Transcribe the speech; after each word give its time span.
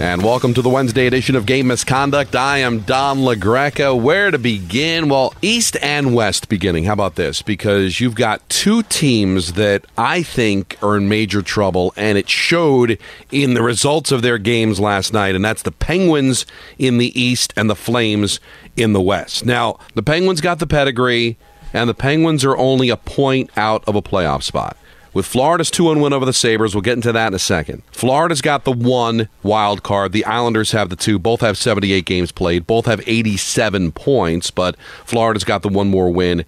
And 0.00 0.24
welcome 0.24 0.54
to 0.54 0.60
the 0.60 0.68
Wednesday 0.68 1.06
edition 1.06 1.36
of 1.36 1.46
Game 1.46 1.68
Misconduct. 1.68 2.34
I 2.34 2.58
am 2.58 2.80
Don 2.80 3.18
LaGreca. 3.18 3.98
Where 3.98 4.32
to 4.32 4.38
begin? 4.38 5.08
Well, 5.08 5.32
East 5.40 5.76
and 5.80 6.16
West 6.16 6.48
beginning. 6.48 6.84
How 6.84 6.94
about 6.94 7.14
this? 7.14 7.42
Because 7.42 8.00
you've 8.00 8.16
got 8.16 8.46
two 8.48 8.82
teams 8.82 9.52
that 9.52 9.86
I 9.96 10.24
think 10.24 10.76
are 10.82 10.96
in 10.96 11.08
major 11.08 11.42
trouble, 11.42 11.94
and 11.96 12.18
it 12.18 12.28
showed 12.28 12.98
in 13.30 13.54
the 13.54 13.62
results 13.62 14.10
of 14.10 14.22
their 14.22 14.36
games 14.36 14.80
last 14.80 15.12
night, 15.12 15.36
and 15.36 15.44
that's 15.44 15.62
the 15.62 15.72
Penguins 15.72 16.44
in 16.76 16.98
the 16.98 17.18
East 17.18 17.54
and 17.56 17.70
the 17.70 17.76
Flames 17.76 18.40
in 18.76 18.94
the 18.94 19.00
West. 19.00 19.46
Now, 19.46 19.78
the 19.94 20.02
Penguins 20.02 20.40
got 20.40 20.58
the 20.58 20.66
pedigree, 20.66 21.38
and 21.72 21.88
the 21.88 21.94
Penguins 21.94 22.44
are 22.44 22.56
only 22.56 22.88
a 22.88 22.96
point 22.96 23.48
out 23.56 23.84
of 23.86 23.94
a 23.94 24.02
playoff 24.02 24.42
spot. 24.42 24.76
With 25.14 25.26
Florida's 25.26 25.70
2 25.70 25.84
1 25.84 26.00
win 26.00 26.12
over 26.12 26.26
the 26.26 26.32
Sabres, 26.32 26.74
we'll 26.74 26.82
get 26.82 26.94
into 26.94 27.12
that 27.12 27.28
in 27.28 27.34
a 27.34 27.38
second. 27.38 27.82
Florida's 27.92 28.42
got 28.42 28.64
the 28.64 28.72
one 28.72 29.28
wild 29.44 29.84
card. 29.84 30.10
The 30.10 30.24
Islanders 30.24 30.72
have 30.72 30.90
the 30.90 30.96
two. 30.96 31.20
Both 31.20 31.40
have 31.40 31.56
78 31.56 32.04
games 32.04 32.32
played. 32.32 32.66
Both 32.66 32.86
have 32.86 33.00
87 33.06 33.92
points, 33.92 34.50
but 34.50 34.76
Florida's 35.04 35.44
got 35.44 35.62
the 35.62 35.68
one 35.68 35.88
more 35.88 36.10
win. 36.10 36.44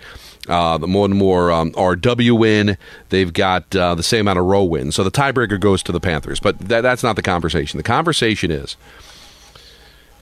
Uh, 0.48 0.78
the 0.78 0.87
one 0.89 1.17
more 1.17 1.53
um, 1.53 1.70
RW 1.72 2.39
win. 2.39 2.77
They've 3.11 3.33
got 3.33 3.75
uh, 3.75 3.94
the 3.94 4.03
same 4.03 4.22
amount 4.22 4.41
of 4.41 4.44
row 4.47 4.64
wins. 4.64 4.97
So 4.97 5.05
the 5.05 5.11
tiebreaker 5.12 5.59
goes 5.59 5.83
to 5.84 5.92
the 5.92 6.00
Panthers. 6.00 6.41
But 6.41 6.59
that, 6.59 6.81
that's 6.81 7.03
not 7.05 7.17
the 7.17 7.22
conversation. 7.22 7.78
The 7.78 7.84
conversation 7.84 8.50
is 8.50 8.77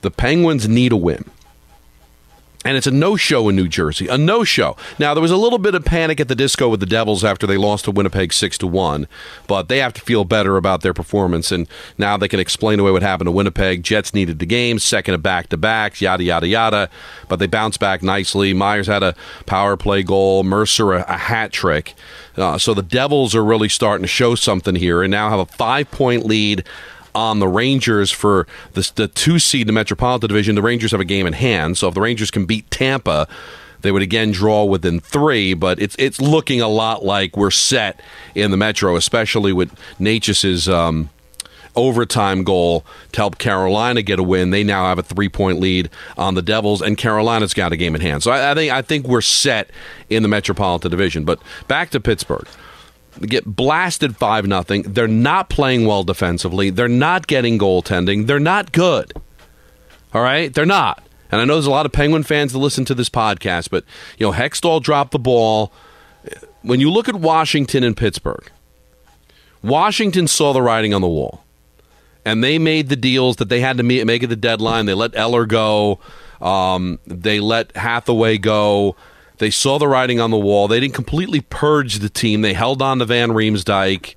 the 0.01 0.11
Penguins 0.11 0.67
need 0.67 0.91
a 0.91 0.97
win 0.97 1.29
and 2.65 2.75
it's 2.75 2.87
a 2.87 2.91
no-show 2.91 3.47
in 3.47 3.55
New 3.55 3.67
Jersey. 3.67 4.07
A 4.07 4.17
no-show. 4.17 4.75
Now 4.99 5.13
there 5.13 5.21
was 5.21 5.31
a 5.31 5.37
little 5.37 5.59
bit 5.59 5.75
of 5.75 5.85
panic 5.85 6.19
at 6.19 6.27
the 6.27 6.35
disco 6.35 6.67
with 6.67 6.81
the 6.81 6.85
Devils 6.85 7.23
after 7.23 7.47
they 7.47 7.57
lost 7.57 7.85
to 7.85 7.91
Winnipeg 7.91 8.33
six 8.33 8.57
to 8.57 8.67
one, 8.67 9.07
but 9.47 9.69
they 9.69 9.77
have 9.77 9.93
to 9.93 10.01
feel 10.01 10.25
better 10.25 10.57
about 10.57 10.81
their 10.81 10.93
performance, 10.93 11.51
and 11.51 11.69
now 11.97 12.17
they 12.17 12.27
can 12.27 12.39
explain 12.39 12.79
away 12.79 12.91
what 12.91 13.03
happened 13.03 13.27
to 13.27 13.31
Winnipeg. 13.31 13.83
Jets 13.83 14.13
needed 14.13 14.39
the 14.39 14.45
game, 14.45 14.79
second 14.79 15.13
of 15.13 15.23
back-to-backs, 15.23 16.01
yada 16.01 16.23
yada 16.23 16.47
yada, 16.47 16.89
but 17.29 17.37
they 17.37 17.47
bounced 17.47 17.79
back 17.79 18.01
nicely. 18.01 18.53
Myers 18.53 18.87
had 18.87 19.03
a 19.03 19.15
power 19.45 19.77
play 19.77 20.01
goal, 20.01 20.43
Mercer 20.43 20.93
a, 20.93 21.05
a 21.07 21.17
hat 21.17 21.51
trick. 21.51 21.93
Uh, 22.35 22.57
so 22.57 22.73
the 22.73 22.81
Devils 22.81 23.33
are 23.35 23.45
really 23.45 23.69
starting 23.69 24.01
to 24.01 24.07
show 24.07 24.33
something 24.35 24.75
here, 24.75 25.03
and 25.03 25.11
now 25.11 25.29
have 25.29 25.39
a 25.39 25.45
five-point 25.45 26.25
lead 26.25 26.65
on 27.15 27.39
the 27.39 27.47
Rangers 27.47 28.11
for 28.11 28.45
the, 28.73 28.91
the 28.95 29.07
two 29.07 29.39
seed 29.39 29.61
in 29.61 29.67
the 29.67 29.73
Metropolitan 29.73 30.27
Division. 30.27 30.55
The 30.55 30.61
Rangers 30.61 30.91
have 30.91 30.99
a 30.99 31.05
game 31.05 31.25
in 31.25 31.33
hand, 31.33 31.77
so 31.77 31.87
if 31.87 31.93
the 31.93 32.01
Rangers 32.01 32.29
can 32.29 32.45
beat 32.45 32.69
Tampa, 32.69 33.27
they 33.81 33.91
would 33.91 34.01
again 34.01 34.31
draw 34.31 34.65
within 34.65 34.99
three. 34.99 35.53
But 35.53 35.81
it's 35.81 35.95
it's 35.97 36.19
looking 36.21 36.61
a 36.61 36.67
lot 36.67 37.03
like 37.05 37.37
we're 37.37 37.51
set 37.51 38.01
in 38.35 38.51
the 38.51 38.57
Metro, 38.57 38.95
especially 38.95 39.53
with 39.53 39.73
Necas's. 39.99 40.69
Um, 40.69 41.09
overtime 41.77 42.45
goal 42.45 42.85
to 43.11 43.17
help 43.19 43.37
Carolina 43.37 44.01
get 44.01 44.17
a 44.17 44.23
win. 44.23 44.51
They 44.51 44.63
now 44.63 44.85
have 44.85 44.97
a 44.97 45.03
three 45.03 45.27
point 45.27 45.59
lead 45.59 45.89
on 46.17 46.35
the 46.35 46.41
Devils, 46.41 46.81
and 46.81 46.97
Carolina's 46.97 47.53
got 47.53 47.73
a 47.73 47.77
game 47.77 47.95
in 47.95 47.99
hand. 48.01 48.23
So 48.23 48.31
I, 48.31 48.51
I 48.51 48.53
think 48.53 48.71
I 48.71 48.81
think 48.81 49.07
we're 49.07 49.19
set 49.19 49.69
in 50.09 50.23
the 50.23 50.29
Metropolitan 50.29 50.89
Division. 50.89 51.25
But 51.25 51.41
back 51.67 51.89
to 51.89 51.99
Pittsburgh. 51.99 52.47
Get 53.21 53.45
blasted 53.45 54.17
5 54.17 54.47
nothing. 54.47 54.81
They're 54.83 55.07
not 55.07 55.49
playing 55.49 55.85
well 55.85 56.03
defensively. 56.03 56.69
They're 56.69 56.87
not 56.87 57.27
getting 57.27 57.57
goaltending. 57.57 58.27
They're 58.27 58.39
not 58.39 58.71
good. 58.71 59.13
All 60.13 60.21
right? 60.21 60.53
They're 60.53 60.65
not. 60.65 61.01
And 61.31 61.41
I 61.41 61.45
know 61.45 61.55
there's 61.55 61.65
a 61.65 61.71
lot 61.71 61.85
of 61.85 61.91
Penguin 61.91 62.23
fans 62.23 62.53
that 62.53 62.59
listen 62.59 62.85
to 62.85 62.95
this 62.95 63.09
podcast, 63.09 63.69
but 63.69 63.83
you 64.17 64.25
know, 64.25 64.33
Hextall 64.33 64.81
dropped 64.81 65.11
the 65.11 65.19
ball. 65.19 65.71
When 66.61 66.79
you 66.79 66.91
look 66.91 67.09
at 67.09 67.15
Washington 67.15 67.83
and 67.83 67.95
Pittsburgh, 67.95 68.49
Washington 69.63 70.27
saw 70.27 70.53
the 70.53 70.61
writing 70.61 70.93
on 70.93 71.01
the 71.01 71.07
wall. 71.07 71.43
And 72.23 72.43
they 72.43 72.57
made 72.57 72.89
the 72.89 72.95
deals 72.95 73.35
that 73.37 73.49
they 73.49 73.59
had 73.59 73.77
to 73.77 73.83
make 73.83 74.23
at 74.23 74.29
the 74.29 74.35
deadline. 74.35 74.87
They 74.87 74.95
let 74.95 75.15
Eller 75.15 75.45
go. 75.45 75.99
Um, 76.41 76.99
they 77.05 77.39
let 77.39 77.75
Hathaway 77.75 78.39
go. 78.39 78.95
They 79.37 79.49
saw 79.49 79.77
the 79.77 79.87
writing 79.87 80.19
on 80.19 80.31
the 80.31 80.37
wall. 80.37 80.67
They 80.67 80.79
didn't 80.79 80.93
completely 80.93 81.41
purge 81.41 81.99
the 81.99 82.09
team. 82.09 82.41
They 82.41 82.53
held 82.53 82.81
on 82.81 82.99
to 82.99 83.05
Van 83.05 83.29
Riemsdyk, 83.29 84.15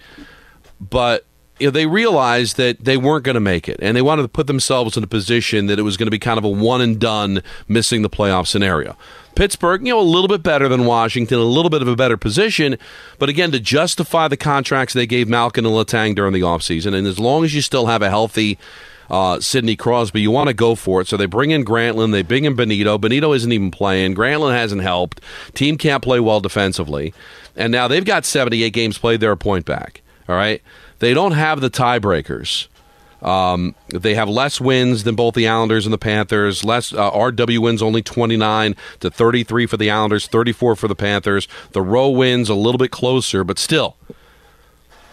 but 0.81 1.25
you 1.59 1.67
know, 1.67 1.71
they 1.73 1.87
realized 1.87 2.57
that 2.57 2.85
they 2.85 2.97
weren't 2.97 3.25
going 3.25 3.35
to 3.35 3.41
make 3.41 3.69
it, 3.69 3.79
and 3.83 3.97
they 3.97 4.03
wanted 4.03 4.23
to 4.23 4.29
put 4.29 4.47
themselves 4.47 4.97
in 4.97 5.03
a 5.03 5.09
position 5.09 5.67
that 5.67 5.79
it 5.79 5.83
was 5.83 5.97
going 5.97 6.07
to 6.07 6.11
be 6.11 6.19
kind 6.19 6.39
of 6.39 6.45
a 6.45 6.49
one 6.49 6.81
and 6.81 7.01
done, 7.01 7.43
missing 7.67 8.03
the 8.03 8.11
playoff 8.11 8.47
scenario. 8.47 8.97
Pittsburgh, 9.35 9.87
you 9.87 9.93
know, 9.93 10.01
a 10.01 10.03
little 10.03 10.29
bit 10.29 10.43
better 10.43 10.69
than 10.69 10.85
Washington, 10.85 11.39
a 11.39 11.43
little 11.43 11.71
bit 11.71 11.83
of 11.83 11.89
a 11.89 11.97
better 11.97 12.17
position, 12.17 12.79
but 13.19 13.29
again, 13.29 13.51
to 13.53 13.61
justify 13.61 14.29
the 14.29 14.37
contracts 14.37 14.95
they 14.95 15.07
gave 15.07 15.29
Malkin 15.29 15.67
and 15.67 15.75
Letang 15.75 16.15
during 16.15 16.33
the 16.33 16.41
offseason, 16.41 16.95
and 16.95 17.07
as 17.07 17.19
long 17.19 17.45
as 17.45 17.55
you 17.55 17.63
still 17.63 17.87
have 17.87 18.03
a 18.03 18.09
healthy 18.09 18.59
uh, 19.11 19.41
Sidney 19.41 19.77
Crosby. 19.77 20.21
You 20.21 20.31
want 20.31 20.49
to 20.49 20.55
go 20.55 20.75
for 20.75 21.01
it. 21.01 21.09
So 21.09 21.17
they 21.17 21.27
bring 21.27 21.51
in 21.51 21.65
Granlund, 21.65 22.13
They 22.13 22.23
bring 22.23 22.45
in 22.45 22.57
Bonino. 22.57 22.99
Bonino 22.99 23.35
isn't 23.35 23.53
even 23.53 23.71
playing. 23.71 24.15
Granlund 24.15 24.53
hasn't 24.53 24.83
helped. 24.83 25.21
Team 25.55 25.79
can't 25.79 26.03
play 26.03 26.21
well 26.21 26.41
defensively. 26.41 27.15
And 27.57 27.73
now 27.73 27.89
they've 27.89 28.05
got 28.05 28.25
78 28.25 28.73
games 28.73 28.99
played. 28.99 29.21
They're 29.21 29.33
a 29.33 29.37
point 29.37 29.65
back. 29.65 30.03
All 30.29 30.37
right. 30.37 30.63
They 30.99 31.15
don't 31.15 31.33
have 31.33 31.61
the 31.61 31.71
tiebreakers. 31.71 32.69
Um, 33.23 33.75
they 33.89 34.15
have 34.15 34.29
less 34.29 34.61
wins 34.61 35.05
than 35.05 35.17
both 35.17 35.35
the 35.35 35.49
Islanders 35.49 35.87
and 35.87 35.93
the 35.93 35.99
Panthers. 35.99 36.65
Less 36.65 36.93
uh, 36.93 37.11
RW 37.11 37.59
wins 37.59 37.83
only 37.83 38.03
29 38.03 38.77
to 39.01 39.11
33 39.11 39.67
for 39.67 39.77
the 39.77 39.91
Islanders, 39.91 40.29
34 40.29 40.77
for 40.77 40.87
the 40.89 40.95
Panthers. 40.95 41.49
The 41.73 41.83
row 41.83 42.09
wins 42.11 42.49
a 42.49 42.55
little 42.55 42.79
bit 42.79 42.93
closer, 42.93 43.43
but 43.43 43.59
still, 43.59 43.97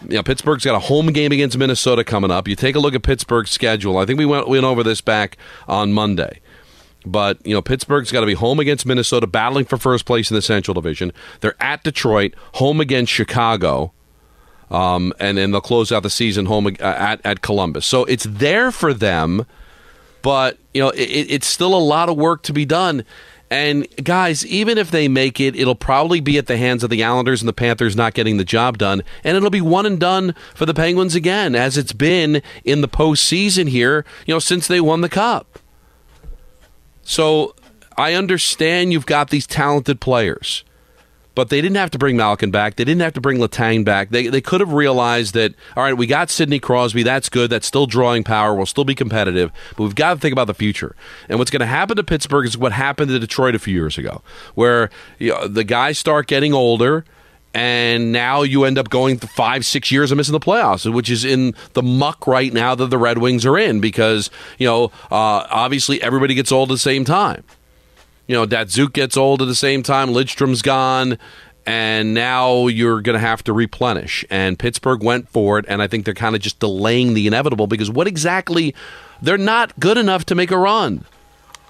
you 0.02 0.16
know, 0.16 0.22
Pittsburgh's 0.22 0.64
got 0.64 0.74
a 0.74 0.80
home 0.80 1.12
game 1.12 1.32
against 1.32 1.56
Minnesota 1.56 2.04
coming 2.04 2.30
up. 2.30 2.48
You 2.48 2.56
take 2.56 2.76
a 2.76 2.78
look 2.78 2.94
at 2.94 3.02
Pittsburgh's 3.02 3.50
schedule. 3.50 3.98
I 3.98 4.06
think 4.06 4.18
we 4.18 4.26
went, 4.26 4.48
went 4.48 4.64
over 4.64 4.82
this 4.82 5.00
back 5.00 5.36
on 5.66 5.92
Monday. 5.92 6.40
But, 7.04 7.44
you 7.46 7.54
know, 7.54 7.62
Pittsburgh's 7.62 8.10
got 8.10 8.20
to 8.20 8.26
be 8.26 8.34
home 8.34 8.58
against 8.58 8.84
Minnesota, 8.84 9.28
battling 9.28 9.64
for 9.64 9.78
first 9.78 10.06
place 10.06 10.28
in 10.30 10.34
the 10.34 10.42
Central 10.42 10.74
Division. 10.74 11.12
They're 11.40 11.54
at 11.60 11.84
Detroit, 11.84 12.34
home 12.54 12.80
against 12.80 13.12
Chicago, 13.12 13.92
um, 14.72 15.12
and 15.20 15.38
then 15.38 15.52
they'll 15.52 15.60
close 15.60 15.92
out 15.92 16.02
the 16.02 16.10
season 16.10 16.46
home 16.46 16.66
at, 16.80 17.20
at 17.24 17.42
Columbus. 17.42 17.86
So 17.86 18.04
it's 18.06 18.24
there 18.24 18.72
for 18.72 18.92
them, 18.92 19.46
but, 20.22 20.58
you 20.74 20.80
know, 20.80 20.90
it, 20.90 21.30
it's 21.30 21.46
still 21.46 21.74
a 21.74 21.78
lot 21.78 22.08
of 22.08 22.16
work 22.16 22.42
to 22.42 22.52
be 22.52 22.64
done. 22.64 23.04
And 23.48 23.86
guys, 24.02 24.44
even 24.44 24.76
if 24.76 24.90
they 24.90 25.06
make 25.06 25.38
it, 25.38 25.54
it'll 25.54 25.76
probably 25.76 26.20
be 26.20 26.36
at 26.36 26.46
the 26.46 26.56
hands 26.56 26.82
of 26.82 26.90
the 26.90 27.04
Islanders 27.04 27.40
and 27.40 27.48
the 27.48 27.52
Panthers 27.52 27.94
not 27.94 28.14
getting 28.14 28.38
the 28.38 28.44
job 28.44 28.76
done. 28.76 29.02
And 29.22 29.36
it'll 29.36 29.50
be 29.50 29.60
one 29.60 29.86
and 29.86 30.00
done 30.00 30.34
for 30.54 30.66
the 30.66 30.74
Penguins 30.74 31.14
again, 31.14 31.54
as 31.54 31.78
it's 31.78 31.92
been 31.92 32.42
in 32.64 32.80
the 32.80 32.88
postseason 32.88 33.68
here, 33.68 34.04
you 34.26 34.34
know, 34.34 34.40
since 34.40 34.66
they 34.66 34.80
won 34.80 35.00
the 35.00 35.08
Cup. 35.08 35.60
So 37.02 37.54
I 37.96 38.14
understand 38.14 38.92
you've 38.92 39.06
got 39.06 39.30
these 39.30 39.46
talented 39.46 40.00
players. 40.00 40.64
But 41.36 41.50
they 41.50 41.60
didn't 41.60 41.76
have 41.76 41.90
to 41.92 41.98
bring 41.98 42.16
Malkin 42.16 42.50
back. 42.50 42.74
They 42.74 42.84
didn't 42.84 43.02
have 43.02 43.12
to 43.12 43.20
bring 43.20 43.38
Letang 43.38 43.84
back. 43.84 44.08
They, 44.08 44.26
they 44.26 44.40
could 44.40 44.60
have 44.60 44.72
realized 44.72 45.34
that, 45.34 45.54
all 45.76 45.84
right, 45.84 45.96
we 45.96 46.06
got 46.06 46.30
Sidney 46.30 46.58
Crosby. 46.58 47.04
That's 47.04 47.28
good. 47.28 47.50
That's 47.50 47.66
still 47.66 47.86
drawing 47.86 48.24
power. 48.24 48.54
We'll 48.54 48.66
still 48.66 48.84
be 48.84 48.94
competitive. 48.94 49.52
But 49.76 49.84
we've 49.84 49.94
got 49.94 50.14
to 50.14 50.20
think 50.20 50.32
about 50.32 50.46
the 50.48 50.54
future. 50.54 50.96
And 51.28 51.38
what's 51.38 51.50
going 51.50 51.60
to 51.60 51.66
happen 51.66 51.96
to 51.96 52.02
Pittsburgh 52.02 52.46
is 52.46 52.56
what 52.56 52.72
happened 52.72 53.10
to 53.10 53.18
Detroit 53.18 53.54
a 53.54 53.58
few 53.58 53.74
years 53.74 53.98
ago, 53.98 54.22
where 54.54 54.90
you 55.18 55.30
know, 55.30 55.46
the 55.46 55.62
guys 55.62 55.98
start 55.98 56.26
getting 56.26 56.54
older 56.54 57.04
and 57.56 58.12
now 58.12 58.42
you 58.42 58.64
end 58.64 58.76
up 58.76 58.90
going 58.90 59.18
five, 59.18 59.64
six 59.64 59.90
years 59.90 60.10
of 60.10 60.18
missing 60.18 60.32
the 60.32 60.40
playoffs, 60.40 60.92
which 60.92 61.08
is 61.08 61.24
in 61.24 61.54
the 61.72 61.82
muck 61.82 62.26
right 62.26 62.52
now 62.52 62.74
that 62.74 62.90
the 62.90 62.98
Red 62.98 63.16
Wings 63.16 63.46
are 63.46 63.56
in 63.56 63.80
because, 63.80 64.30
you 64.58 64.66
know, 64.66 64.86
uh, 65.10 65.46
obviously 65.50 66.02
everybody 66.02 66.34
gets 66.34 66.52
old 66.52 66.70
at 66.70 66.74
the 66.74 66.78
same 66.78 67.06
time. 67.06 67.44
You 68.26 68.34
know, 68.34 68.46
Datsyuk 68.46 68.92
gets 68.92 69.16
old 69.16 69.40
at 69.40 69.48
the 69.48 69.54
same 69.54 69.82
time, 69.82 70.08
Lidstrom's 70.10 70.62
gone, 70.62 71.18
and 71.64 72.14
now 72.14 72.66
you're 72.66 73.00
going 73.00 73.14
to 73.14 73.20
have 73.20 73.42
to 73.44 73.52
replenish. 73.52 74.24
And 74.30 74.58
Pittsburgh 74.58 75.02
went 75.02 75.28
for 75.28 75.58
it, 75.58 75.64
and 75.68 75.80
I 75.80 75.86
think 75.86 76.04
they're 76.04 76.14
kind 76.14 76.34
of 76.34 76.42
just 76.42 76.58
delaying 76.58 77.14
the 77.14 77.26
inevitable 77.26 77.66
because 77.66 77.90
what 77.90 78.06
exactly? 78.06 78.74
They're 79.22 79.38
not 79.38 79.78
good 79.78 79.96
enough 79.96 80.26
to 80.26 80.34
make 80.34 80.50
a 80.50 80.58
run. 80.58 81.04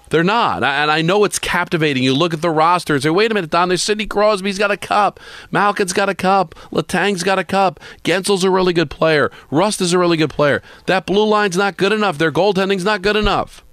They're 0.09 0.23
not. 0.23 0.63
And 0.63 0.89
I 0.89 1.01
know 1.01 1.25
it's 1.25 1.37
captivating. 1.37 2.03
You 2.03 2.13
look 2.13 2.33
at 2.33 2.41
the 2.41 2.49
roster 2.49 2.93
and 2.93 3.03
say, 3.03 3.09
wait 3.09 3.29
a 3.29 3.33
minute, 3.33 3.49
Don, 3.49 3.67
there's 3.67 3.83
Sidney 3.83 4.05
Crosby. 4.05 4.47
He's 4.47 4.57
got 4.57 4.71
a 4.71 4.77
cup. 4.77 5.19
Malkin's 5.51 5.93
got 5.93 6.07
a 6.07 6.15
cup. 6.15 6.55
Letang's 6.71 7.23
got 7.23 7.39
a 7.39 7.43
cup. 7.43 7.79
Guentzel's 8.03 8.43
a 8.43 8.49
really 8.49 8.73
good 8.73 8.89
player. 8.89 9.31
Rust 9.51 9.81
is 9.81 9.91
a 9.91 9.99
really 9.99 10.15
good 10.15 10.29
player. 10.29 10.61
That 10.85 11.05
blue 11.05 11.27
line's 11.27 11.57
not 11.57 11.75
good 11.75 11.91
enough. 11.91 12.17
Their 12.17 12.31
goaltending's 12.31 12.85
not 12.85 13.01
good 13.01 13.17
enough. 13.17 13.65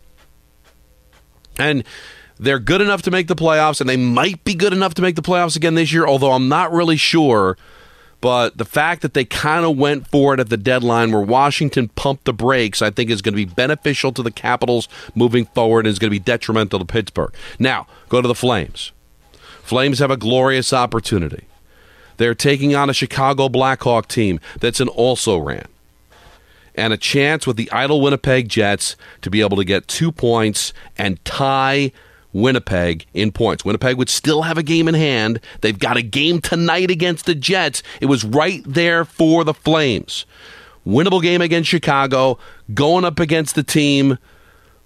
And 1.56 1.84
they're 2.38 2.58
good 2.58 2.80
enough 2.80 3.02
to 3.02 3.10
make 3.10 3.28
the 3.28 3.36
playoffs, 3.36 3.80
and 3.80 3.88
they 3.88 3.96
might 3.96 4.42
be 4.44 4.54
good 4.54 4.72
enough 4.72 4.94
to 4.94 5.02
make 5.02 5.16
the 5.16 5.22
playoffs 5.22 5.56
again 5.56 5.74
this 5.74 5.92
year, 5.92 6.06
although 6.06 6.32
I'm 6.32 6.48
not 6.48 6.72
really 6.72 6.96
sure– 6.96 7.56
but 8.24 8.56
the 8.56 8.64
fact 8.64 9.02
that 9.02 9.12
they 9.12 9.26
kind 9.26 9.66
of 9.66 9.76
went 9.76 10.06
for 10.06 10.32
it 10.32 10.40
at 10.40 10.48
the 10.48 10.56
deadline 10.56 11.12
where 11.12 11.20
Washington 11.20 11.88
pumped 11.88 12.24
the 12.24 12.32
brakes, 12.32 12.80
I 12.80 12.88
think 12.88 13.10
is 13.10 13.20
going 13.20 13.34
to 13.34 13.36
be 13.36 13.44
beneficial 13.44 14.12
to 14.12 14.22
the 14.22 14.30
Capitals 14.30 14.88
moving 15.14 15.44
forward 15.44 15.80
and 15.80 15.92
is 15.92 15.98
going 15.98 16.08
to 16.08 16.18
be 16.18 16.24
detrimental 16.24 16.78
to 16.78 16.86
Pittsburgh. 16.86 17.34
Now, 17.58 17.86
go 18.08 18.22
to 18.22 18.26
the 18.26 18.34
Flames. 18.34 18.92
Flames 19.62 19.98
have 19.98 20.10
a 20.10 20.16
glorious 20.16 20.72
opportunity. 20.72 21.44
They're 22.16 22.34
taking 22.34 22.74
on 22.74 22.88
a 22.88 22.94
Chicago 22.94 23.50
Blackhawk 23.50 24.08
team 24.08 24.40
that's 24.58 24.80
an 24.80 24.88
also 24.88 25.36
ran. 25.36 25.68
And 26.74 26.94
a 26.94 26.96
chance 26.96 27.46
with 27.46 27.58
the 27.58 27.70
idle 27.72 28.00
Winnipeg 28.00 28.48
Jets 28.48 28.96
to 29.20 29.28
be 29.28 29.42
able 29.42 29.58
to 29.58 29.64
get 29.64 29.86
two 29.86 30.10
points 30.10 30.72
and 30.96 31.22
tie 31.26 31.92
Winnipeg 32.34 33.06
in 33.14 33.32
points. 33.32 33.64
Winnipeg 33.64 33.96
would 33.96 34.10
still 34.10 34.42
have 34.42 34.58
a 34.58 34.62
game 34.62 34.88
in 34.88 34.94
hand. 34.94 35.40
They've 35.62 35.78
got 35.78 35.96
a 35.96 36.02
game 36.02 36.42
tonight 36.42 36.90
against 36.90 37.24
the 37.24 37.34
Jets. 37.34 37.82
It 38.00 38.06
was 38.06 38.24
right 38.24 38.62
there 38.66 39.06
for 39.06 39.44
the 39.44 39.54
Flames. 39.54 40.26
Winnable 40.86 41.22
game 41.22 41.40
against 41.40 41.70
Chicago, 41.70 42.38
going 42.74 43.06
up 43.06 43.18
against 43.18 43.54
the 43.54 43.62
team 43.62 44.18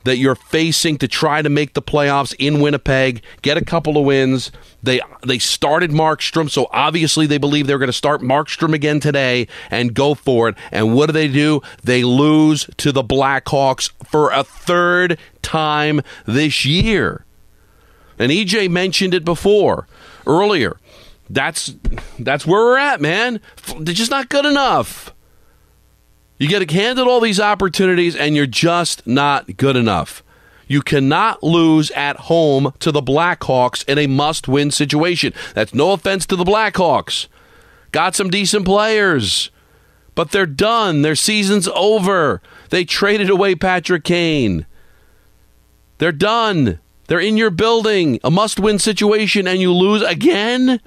that 0.04 0.16
you're 0.16 0.36
facing 0.36 0.96
to 0.98 1.08
try 1.08 1.42
to 1.42 1.48
make 1.48 1.74
the 1.74 1.82
playoffs 1.82 2.34
in 2.38 2.60
Winnipeg, 2.60 3.22
get 3.42 3.56
a 3.56 3.64
couple 3.64 3.98
of 3.98 4.04
wins. 4.04 4.52
They 4.82 5.00
they 5.26 5.38
started 5.38 5.90
Markstrom, 5.90 6.48
so 6.48 6.68
obviously 6.70 7.26
they 7.26 7.38
believe 7.38 7.66
they're 7.66 7.78
going 7.78 7.88
to 7.88 7.92
start 7.92 8.20
Markstrom 8.20 8.74
again 8.74 9.00
today 9.00 9.48
and 9.70 9.94
go 9.94 10.14
for 10.14 10.48
it. 10.48 10.54
And 10.70 10.94
what 10.94 11.06
do 11.06 11.12
they 11.12 11.28
do? 11.28 11.62
They 11.82 12.04
lose 12.04 12.68
to 12.78 12.92
the 12.92 13.02
Blackhawks 13.02 13.90
for 14.04 14.30
a 14.30 14.44
third 14.44 15.18
time 15.42 16.00
this 16.26 16.64
year. 16.64 17.24
And 18.18 18.32
EJ 18.32 18.70
mentioned 18.70 19.14
it 19.14 19.24
before 19.24 19.86
earlier. 20.26 20.78
That's 21.30 21.74
that's 22.18 22.46
where 22.46 22.62
we're 22.62 22.78
at, 22.78 23.00
man. 23.00 23.40
They're 23.78 23.94
just 23.94 24.10
not 24.10 24.28
good 24.28 24.46
enough. 24.46 25.14
You 26.38 26.48
get 26.48 26.70
handed 26.70 27.06
all 27.06 27.20
these 27.20 27.40
opportunities 27.40 28.14
and 28.14 28.36
you're 28.36 28.46
just 28.46 29.06
not 29.06 29.56
good 29.56 29.76
enough. 29.76 30.22
You 30.68 30.82
cannot 30.82 31.42
lose 31.42 31.90
at 31.92 32.16
home 32.16 32.72
to 32.80 32.92
the 32.92 33.00
Blackhawks 33.00 33.88
in 33.88 33.98
a 33.98 34.06
must 34.06 34.46
win 34.46 34.70
situation. 34.70 35.32
That's 35.54 35.74
no 35.74 35.92
offense 35.92 36.26
to 36.26 36.36
the 36.36 36.44
Blackhawks. 36.44 37.26
Got 37.90 38.14
some 38.14 38.28
decent 38.30 38.66
players, 38.66 39.50
but 40.14 40.30
they're 40.30 40.46
done. 40.46 41.02
Their 41.02 41.16
season's 41.16 41.68
over. 41.68 42.42
They 42.68 42.84
traded 42.84 43.30
away 43.30 43.54
Patrick 43.54 44.04
Kane. 44.04 44.66
They're 45.96 46.12
done. 46.12 46.78
They're 47.08 47.18
in 47.18 47.36
your 47.36 47.50
building, 47.50 48.20
a 48.22 48.30
must 48.30 48.60
win 48.60 48.78
situation, 48.78 49.48
and 49.48 49.60
you 49.60 49.72
lose 49.72 50.02
again? 50.02 50.80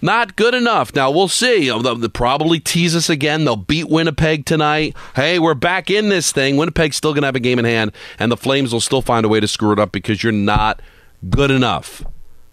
Not 0.00 0.34
good 0.34 0.54
enough. 0.54 0.94
Now, 0.94 1.10
we'll 1.10 1.28
see. 1.28 1.66
They'll 1.66 2.08
probably 2.08 2.58
tease 2.58 2.96
us 2.96 3.08
again. 3.08 3.44
They'll 3.44 3.56
beat 3.56 3.88
Winnipeg 3.88 4.46
tonight. 4.46 4.96
Hey, 5.14 5.38
we're 5.38 5.54
back 5.54 5.90
in 5.90 6.08
this 6.08 6.32
thing. 6.32 6.56
Winnipeg's 6.56 6.96
still 6.96 7.12
going 7.12 7.22
to 7.22 7.28
have 7.28 7.36
a 7.36 7.40
game 7.40 7.58
in 7.58 7.64
hand, 7.64 7.92
and 8.18 8.32
the 8.32 8.36
Flames 8.36 8.72
will 8.72 8.80
still 8.80 9.02
find 9.02 9.26
a 9.26 9.28
way 9.28 9.38
to 9.38 9.46
screw 9.46 9.72
it 9.72 9.78
up 9.78 9.92
because 9.92 10.22
you're 10.22 10.32
not 10.32 10.80
good 11.28 11.50
enough. 11.50 12.04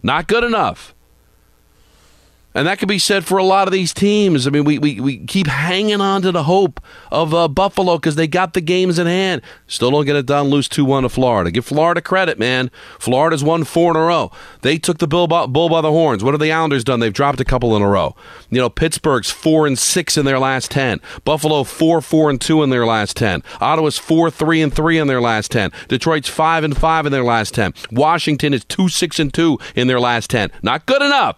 Not 0.04 0.28
good 0.28 0.44
enough. 0.44 0.94
And 2.56 2.66
that 2.68 2.80
could 2.80 2.88
be 2.88 2.98
said 2.98 3.26
for 3.26 3.38
a 3.38 3.44
lot 3.44 3.68
of 3.68 3.72
these 3.72 3.94
teams. 3.94 4.48
I 4.48 4.50
mean, 4.50 4.64
we, 4.64 4.80
we, 4.80 5.00
we 5.00 5.18
keep 5.20 5.46
hanging 5.46 6.02
on 6.02 6.24
to 6.24 6.32
the 6.32 6.44
hope 6.44 6.82
of 7.12 7.32
uh, 7.32 7.48
Buffalo 7.48 7.98
because 7.98 8.16
they 8.16 8.28
got 8.28 8.54
the 8.54 8.62
games 8.62 8.98
in 8.98 9.06
hand. 9.06 9.44
Still 9.68 9.92
don't 9.92 10.06
get 10.06 10.16
it 10.16 10.26
done, 10.26 10.48
lose 10.48 10.68
2 10.68 10.84
1 10.84 11.04
to 11.04 11.10
Florida. 11.10 11.52
Give 11.52 11.64
Florida 11.64 12.02
credit, 12.02 12.40
man. 12.40 12.72
Florida's 12.98 13.44
won 13.44 13.66
four 13.66 13.92
in 13.92 13.98
a 13.98 14.02
row. 14.02 14.32
They 14.62 14.80
took 14.80 14.98
the 14.98 15.08
bull 15.08 15.28
by, 15.28 15.46
bull 15.46 15.70
by 15.70 15.82
the 15.82 15.92
horns. 15.92 16.24
What 16.24 16.34
have 16.34 16.42
the 16.42 16.52
Islanders 16.52 16.84
done? 16.84 17.00
They've 17.00 17.14
dropped 17.14 17.40
a 17.40 17.46
couple 17.46 17.76
in 17.76 17.84
a 17.84 17.88
row. 17.88 18.16
You 18.50 18.60
know, 18.60 18.70
Pittsburgh's 18.70 19.30
4 19.30 19.68
and 19.68 19.78
6 19.78 20.18
in 20.18 20.26
their 20.26 20.40
last 20.40 20.72
10. 20.72 21.02
Buffalo 21.24 21.64
4 21.64 22.02
4 22.02 22.30
and 22.32 22.42
2 22.42 22.64
in 22.64 22.72
their 22.72 22.86
last 22.86 23.16
10. 23.16 23.44
Ottawa's 23.62 24.00
4 24.00 24.32
3 24.32 24.64
and 24.64 24.74
3 24.74 24.98
in 24.98 25.08
their 25.08 25.22
last 25.22 25.52
10. 25.52 25.72
Detroit's 25.88 26.30
5 26.30 26.64
and 26.64 26.76
5 26.76 27.06
in 27.06 27.12
their 27.12 27.24
last 27.24 27.54
10. 27.54 27.74
Washington 27.92 28.56
is 28.56 28.66
2 28.66 28.90
6 28.90 29.20
and 29.20 29.32
2 29.32 29.60
in 29.76 29.86
their 29.86 30.00
last 30.00 30.32
10. 30.32 30.52
Not 30.64 30.88
good 30.88 31.04
enough. 31.04 31.38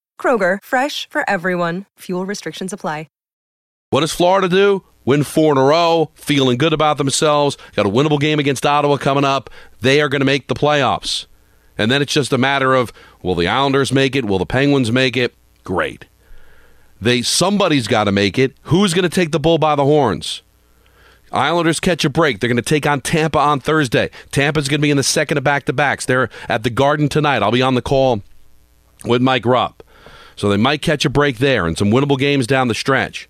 Kroger, 0.21 0.59
fresh 0.63 1.09
for 1.09 1.27
everyone. 1.27 1.87
Fuel 1.97 2.27
restrictions 2.27 2.71
apply. 2.71 3.07
What 3.91 3.99
does 3.99 4.13
Florida 4.13 4.47
do? 4.47 4.85
Win 5.03 5.25
four 5.25 5.51
in 5.51 5.57
a 5.57 5.63
row, 5.63 6.11
feeling 6.13 6.57
good 6.57 6.71
about 6.71 6.97
themselves. 6.97 7.57
Got 7.75 7.85
a 7.85 7.89
winnable 7.89 8.21
game 8.21 8.39
against 8.39 8.65
Ottawa 8.65 8.95
coming 8.95 9.25
up. 9.25 9.49
They 9.81 9.99
are 9.99 10.07
going 10.07 10.21
to 10.21 10.25
make 10.25 10.47
the 10.47 10.55
playoffs. 10.55 11.25
And 11.77 11.91
then 11.91 12.01
it's 12.01 12.13
just 12.13 12.31
a 12.31 12.37
matter 12.37 12.73
of 12.73 12.93
will 13.21 13.35
the 13.35 13.49
Islanders 13.49 13.91
make 13.91 14.15
it? 14.15 14.23
Will 14.23 14.39
the 14.39 14.45
Penguins 14.45 14.93
make 14.93 15.17
it? 15.17 15.35
Great. 15.65 16.05
They 17.01 17.21
somebody's 17.21 17.87
got 17.87 18.05
to 18.05 18.13
make 18.13 18.39
it. 18.39 18.55
Who's 18.63 18.93
going 18.93 19.03
to 19.03 19.09
take 19.09 19.33
the 19.33 19.41
bull 19.41 19.57
by 19.57 19.75
the 19.75 19.83
horns? 19.83 20.41
Islanders 21.33 21.81
catch 21.81 22.05
a 22.05 22.09
break. 22.09 22.39
They're 22.39 22.47
going 22.47 22.55
to 22.55 22.61
take 22.61 22.87
on 22.87 23.01
Tampa 23.01 23.39
on 23.39 23.59
Thursday. 23.59 24.09
Tampa's 24.31 24.69
going 24.69 24.79
to 24.79 24.83
be 24.83 24.91
in 24.91 24.95
the 24.95 25.03
second 25.03 25.37
of 25.37 25.43
back 25.43 25.65
to 25.65 25.73
backs. 25.73 26.05
They're 26.05 26.29
at 26.47 26.63
the 26.63 26.69
Garden 26.69 27.09
tonight. 27.09 27.43
I'll 27.43 27.51
be 27.51 27.61
on 27.61 27.75
the 27.75 27.81
call 27.81 28.21
with 29.03 29.21
Mike 29.21 29.45
Rupp. 29.45 29.83
So 30.35 30.49
they 30.49 30.57
might 30.57 30.81
catch 30.81 31.05
a 31.05 31.09
break 31.09 31.37
there 31.37 31.65
and 31.65 31.77
some 31.77 31.91
winnable 31.91 32.17
games 32.17 32.47
down 32.47 32.67
the 32.67 32.75
stretch. 32.75 33.29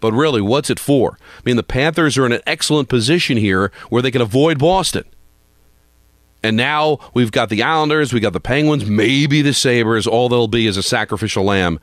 But 0.00 0.12
really, 0.12 0.40
what's 0.40 0.70
it 0.70 0.78
for? 0.78 1.18
I 1.38 1.42
mean, 1.44 1.56
the 1.56 1.62
Panthers 1.62 2.16
are 2.16 2.26
in 2.26 2.32
an 2.32 2.42
excellent 2.46 2.88
position 2.88 3.36
here 3.36 3.72
where 3.88 4.02
they 4.02 4.10
can 4.10 4.22
avoid 4.22 4.58
Boston. 4.58 5.04
And 6.42 6.56
now 6.56 6.98
we've 7.14 7.32
got 7.32 7.48
the 7.48 7.62
Islanders, 7.64 8.12
we've 8.12 8.22
got 8.22 8.32
the 8.32 8.40
Penguins, 8.40 8.86
maybe 8.86 9.42
the 9.42 9.52
Sabres. 9.52 10.06
All 10.06 10.28
they'll 10.28 10.46
be 10.46 10.66
is 10.66 10.76
a 10.76 10.82
sacrificial 10.84 11.42
lamb 11.44 11.80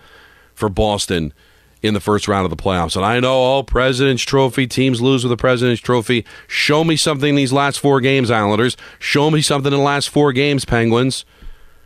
for 0.54 0.70
Boston 0.70 1.34
in 1.82 1.94
the 1.94 2.00
first 2.00 2.28
round 2.28 2.46
of 2.46 2.50
the 2.50 2.62
playoffs. 2.62 2.96
And 2.96 3.06
I 3.06 3.20
know, 3.20 3.34
all 3.34 3.64
President's 3.64 4.24
Trophy, 4.24 4.66
teams 4.66 5.02
lose 5.02 5.24
with 5.24 5.30
the 5.30 5.38
President's 5.38 5.82
Trophy. 5.82 6.26
Show 6.48 6.84
me 6.86 6.96
something 6.96 7.30
in 7.30 7.36
these 7.36 7.54
last 7.54 7.80
four 7.80 8.00
games, 8.00 8.32
Islanders. 8.32 8.78
Show 8.98 9.30
me 9.30 9.42
something 9.42 9.72
in 9.74 9.78
the 9.78 9.84
last 9.86 10.10
four 10.10 10.32
games, 10.32 10.64
Penguins. 10.64 11.26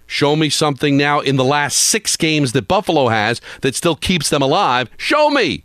Show 0.10 0.36
me 0.36 0.50
something 0.50 0.98
now 0.98 1.20
in 1.20 1.38
the 1.38 1.46
last 1.46 1.78
six 1.78 2.18
games 2.18 2.52
that 2.54 2.68
Buffalo 2.68 3.08
has 3.08 3.40
that 3.62 3.76
still 3.76 3.96
keeps 3.96 4.30
them 4.30 4.42
alive. 4.42 4.90
Show 4.98 5.30
me 5.30 5.64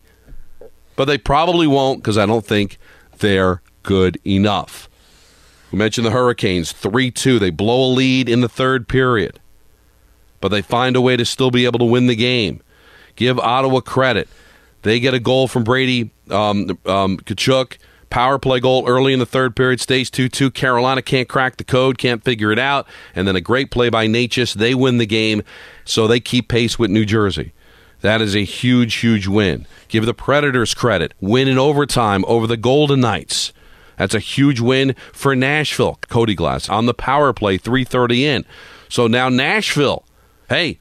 but 0.97 1.07
they 1.07 1.19
probably 1.19 1.67
won't 1.67 2.03
because 2.03 2.19
I 2.19 2.27
don't 2.27 2.45
think 2.45 2.79
they're 3.19 3.63
good 3.83 4.19
enough. 4.27 4.89
We 5.73 5.79
mentioned 5.79 6.07
the 6.07 6.11
Hurricanes 6.11 6.73
3 6.73 7.11
2. 7.11 7.39
They 7.39 7.51
blow 7.51 7.85
a 7.85 7.93
lead 7.93 8.29
in 8.29 8.41
the 8.41 8.49
third 8.49 8.89
period, 8.89 9.41
but 10.41 10.49
they 10.49 10.63
find 10.63 10.97
a 10.97 11.01
way 11.01 11.17
to 11.17 11.25
still 11.25 11.51
be 11.51 11.65
able 11.65 11.81
to 11.81 11.85
win 11.85 12.07
the 12.07 12.17
game. 12.17 12.61
Give 13.17 13.39
Ottawa 13.39 13.81
credit. 13.81 14.29
They 14.83 15.01
get 15.01 15.15
a 15.15 15.21
goal 15.21 15.49
from 15.49 15.65
Brady 15.65 16.11
um, 16.31 16.79
um, 16.87 17.19
Tkachuk. 17.19 17.79
Power 18.15 18.39
play 18.39 18.61
goal 18.61 18.85
early 18.87 19.13
in 19.13 19.19
the 19.19 19.27
third 19.27 19.57
period 19.57 19.81
stays 19.81 20.09
2 20.09 20.29
2. 20.29 20.53
Carolina 20.53 21.03
can't 21.03 21.29
crack 21.29 21.57
the 21.57 21.65
code, 21.65 21.99
can't 21.99 22.23
figure 22.23 22.53
it 22.53 22.61
out. 22.61 22.87
And 23.13 23.27
then 23.27 23.35
a 23.35 23.41
great 23.41 23.73
play 23.73 23.89
by 23.89 24.07
Necas. 24.07 24.55
They 24.55 24.73
win 24.73 24.99
the 24.99 25.05
game, 25.05 25.43
so 25.85 26.07
they 26.07 26.21
keep 26.21 26.47
pace 26.47 26.79
with 26.79 26.93
New 26.93 27.05
Jersey. 27.05 27.53
That 28.03 28.21
is 28.21 28.37
a 28.37 28.45
huge, 28.45 28.95
huge 28.95 29.27
win. 29.27 29.67
Give 29.89 30.07
the 30.07 30.15
Predators 30.15 30.75
credit. 30.75 31.13
Win 31.21 31.49
in 31.49 31.59
overtime 31.59 32.25
over 32.29 32.47
the 32.47 32.57
Golden 32.57 33.01
Knights. 33.01 33.53
That's 33.99 34.15
a 34.15 34.21
huge 34.21 34.61
win 34.61 34.95
for 35.13 35.35
Nashville. 35.35 35.99
Cody 36.09 36.37
Glass 36.37 36.69
on 36.69 36.87
the 36.87 36.95
power 36.95 37.33
play, 37.33 37.59
330 37.59 38.27
in. 38.27 38.45
So 38.89 39.09
now 39.09 39.29
Nashville, 39.29 40.05
hey, 40.49 40.79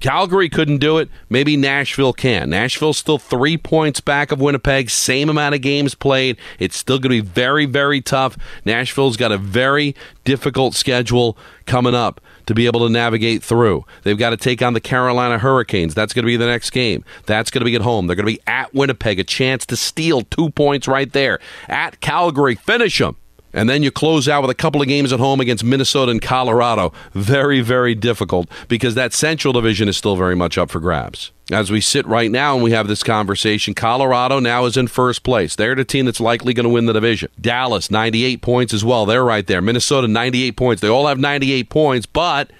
Calgary 0.00 0.48
couldn't 0.48 0.78
do 0.78 0.98
it. 0.98 1.08
Maybe 1.30 1.56
Nashville 1.56 2.12
can. 2.12 2.50
Nashville's 2.50 2.98
still 2.98 3.18
three 3.18 3.56
points 3.56 4.00
back 4.00 4.30
of 4.30 4.40
Winnipeg, 4.40 4.90
same 4.90 5.28
amount 5.28 5.54
of 5.54 5.62
games 5.62 5.94
played. 5.94 6.36
It's 6.58 6.76
still 6.76 6.98
going 6.98 7.16
to 7.16 7.22
be 7.22 7.28
very, 7.28 7.66
very 7.66 8.00
tough. 8.00 8.36
Nashville's 8.64 9.16
got 9.16 9.32
a 9.32 9.38
very 9.38 9.94
difficult 10.24 10.74
schedule 10.74 11.38
coming 11.64 11.94
up 11.94 12.20
to 12.46 12.54
be 12.54 12.66
able 12.66 12.80
to 12.80 12.92
navigate 12.92 13.42
through. 13.42 13.84
They've 14.02 14.18
got 14.18 14.30
to 14.30 14.36
take 14.36 14.62
on 14.62 14.74
the 14.74 14.80
Carolina 14.80 15.38
Hurricanes. 15.38 15.94
That's 15.94 16.12
going 16.12 16.24
to 16.24 16.26
be 16.26 16.36
the 16.36 16.46
next 16.46 16.70
game. 16.70 17.04
That's 17.24 17.50
going 17.50 17.62
to 17.62 17.64
be 17.64 17.74
at 17.74 17.82
home. 17.82 18.06
They're 18.06 18.16
going 18.16 18.26
to 18.26 18.32
be 18.32 18.42
at 18.46 18.72
Winnipeg, 18.74 19.18
a 19.18 19.24
chance 19.24 19.66
to 19.66 19.76
steal 19.76 20.22
two 20.22 20.50
points 20.50 20.86
right 20.86 21.12
there. 21.12 21.40
At 21.68 22.00
Calgary, 22.00 22.54
finish 22.54 22.98
them. 22.98 23.16
And 23.56 23.70
then 23.70 23.82
you 23.82 23.90
close 23.90 24.28
out 24.28 24.42
with 24.42 24.50
a 24.50 24.54
couple 24.54 24.82
of 24.82 24.86
games 24.86 25.14
at 25.14 25.18
home 25.18 25.40
against 25.40 25.64
Minnesota 25.64 26.12
and 26.12 26.20
Colorado. 26.20 26.92
Very, 27.12 27.62
very 27.62 27.94
difficult 27.94 28.48
because 28.68 28.94
that 28.94 29.14
Central 29.14 29.54
Division 29.54 29.88
is 29.88 29.96
still 29.96 30.14
very 30.14 30.36
much 30.36 30.58
up 30.58 30.70
for 30.70 30.78
grabs. 30.78 31.32
As 31.50 31.70
we 31.70 31.80
sit 31.80 32.06
right 32.06 32.30
now 32.30 32.54
and 32.54 32.62
we 32.62 32.72
have 32.72 32.86
this 32.86 33.02
conversation, 33.02 33.72
Colorado 33.72 34.40
now 34.40 34.66
is 34.66 34.76
in 34.76 34.88
first 34.88 35.22
place. 35.22 35.56
They're 35.56 35.74
the 35.74 35.84
team 35.84 36.04
that's 36.04 36.20
likely 36.20 36.52
going 36.52 36.64
to 36.64 36.70
win 36.70 36.84
the 36.84 36.92
division. 36.92 37.30
Dallas, 37.40 37.90
98 37.90 38.42
points 38.42 38.74
as 38.74 38.84
well. 38.84 39.06
They're 39.06 39.24
right 39.24 39.46
there. 39.46 39.62
Minnesota, 39.62 40.06
98 40.06 40.56
points. 40.56 40.82
They 40.82 40.88
all 40.88 41.06
have 41.06 41.18
98 41.18 41.70
points, 41.70 42.04
but 42.04 42.50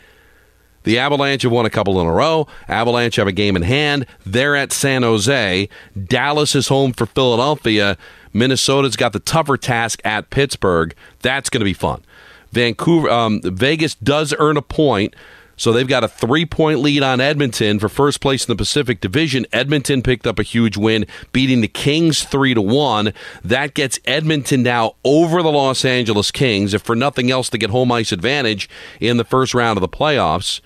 the 0.86 1.00
Avalanche 1.00 1.42
have 1.42 1.50
won 1.50 1.66
a 1.66 1.70
couple 1.70 2.00
in 2.00 2.06
a 2.06 2.12
row. 2.12 2.46
Avalanche 2.68 3.16
have 3.16 3.26
a 3.26 3.32
game 3.32 3.56
in 3.56 3.62
hand. 3.62 4.06
They're 4.24 4.54
at 4.54 4.72
San 4.72 5.02
Jose. 5.02 5.68
Dallas 6.06 6.54
is 6.54 6.68
home 6.68 6.92
for 6.92 7.06
Philadelphia. 7.06 7.98
Minnesota's 8.32 8.94
got 8.94 9.12
the 9.12 9.18
tougher 9.18 9.56
task 9.56 10.00
at 10.04 10.30
Pittsburgh. 10.30 10.94
That's 11.22 11.50
going 11.50 11.60
to 11.60 11.64
be 11.64 11.72
fun. 11.72 12.04
Vancouver, 12.52 13.10
um, 13.10 13.40
Vegas 13.42 13.96
does 13.96 14.32
earn 14.38 14.56
a 14.56 14.62
point. 14.62 15.16
So 15.56 15.72
they've 15.72 15.88
got 15.88 16.04
a 16.04 16.08
three 16.08 16.44
point 16.44 16.80
lead 16.80 17.02
on 17.02 17.20
Edmonton 17.20 17.78
for 17.78 17.88
first 17.88 18.20
place 18.20 18.46
in 18.46 18.52
the 18.52 18.56
Pacific 18.56 19.00
Division. 19.00 19.46
Edmonton 19.52 20.02
picked 20.02 20.26
up 20.26 20.38
a 20.38 20.42
huge 20.42 20.76
win, 20.76 21.06
beating 21.32 21.62
the 21.62 21.68
Kings 21.68 22.25
three 22.25 22.54
to 22.54 22.60
one. 22.60 23.12
That 23.42 23.75
gets 23.75 23.98
Edmonton 24.04 24.62
now 24.62 24.96
over 25.04 25.42
the 25.42 25.50
Los 25.50 25.84
Angeles 25.84 26.30
Kings, 26.30 26.75
if 26.75 26.82
for 26.82 26.94
nothing 26.94 27.30
else, 27.30 27.48
to 27.50 27.58
get 27.58 27.70
home 27.70 27.90
ice 27.90 28.12
advantage 28.12 28.68
in 29.00 29.16
the 29.16 29.25
first 29.25 29.54
round 29.54 29.78
of 29.78 29.80
the 29.80 29.88
playoffs. 29.88 30.60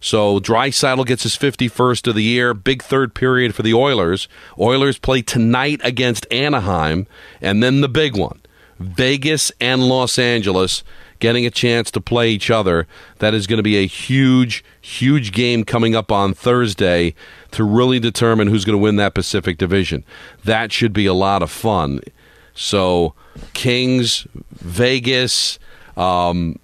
So 0.00 0.40
Draisaitl 0.40 1.04
gets 1.04 1.24
his 1.24 1.36
51st 1.36 2.08
of 2.08 2.14
the 2.14 2.22
year. 2.22 2.54
Big 2.54 2.82
third 2.82 3.14
period 3.14 3.54
for 3.54 3.62
the 3.62 3.74
Oilers. 3.74 4.28
Oilers 4.58 4.98
play 4.98 5.20
tonight 5.20 5.80
against 5.84 6.26
Anaheim, 6.32 7.06
and 7.42 7.62
then 7.62 7.82
the 7.82 7.88
big 7.88 8.16
one: 8.16 8.40
Vegas 8.78 9.52
and 9.60 9.86
Los 9.86 10.18
Angeles 10.18 10.82
getting 11.20 11.46
a 11.46 11.50
chance 11.50 11.90
to 11.92 12.00
play 12.00 12.30
each 12.30 12.50
other. 12.50 12.86
That 13.18 13.34
is 13.34 13.46
going 13.46 13.58
to 13.58 13.62
be 13.62 13.76
a 13.76 13.86
huge, 13.86 14.64
huge 14.80 15.32
game 15.32 15.64
coming 15.64 15.94
up 15.94 16.10
on 16.10 16.34
Thursday 16.34 17.14
to 17.52 17.64
really 17.64 18.00
determine 18.00 18.48
who's 18.48 18.64
going 18.64 18.78
to 18.78 18.82
win 18.82 18.96
that 18.96 19.14
Pacific 19.14 19.58
Division. 19.58 20.04
That 20.44 20.72
should 20.72 20.92
be 20.92 21.06
a 21.06 21.14
lot 21.14 21.42
of 21.42 21.50
fun. 21.50 22.00
So, 22.54 23.14
Kings, 23.54 24.26
Vegas. 24.50 25.58
Um, 25.96 26.58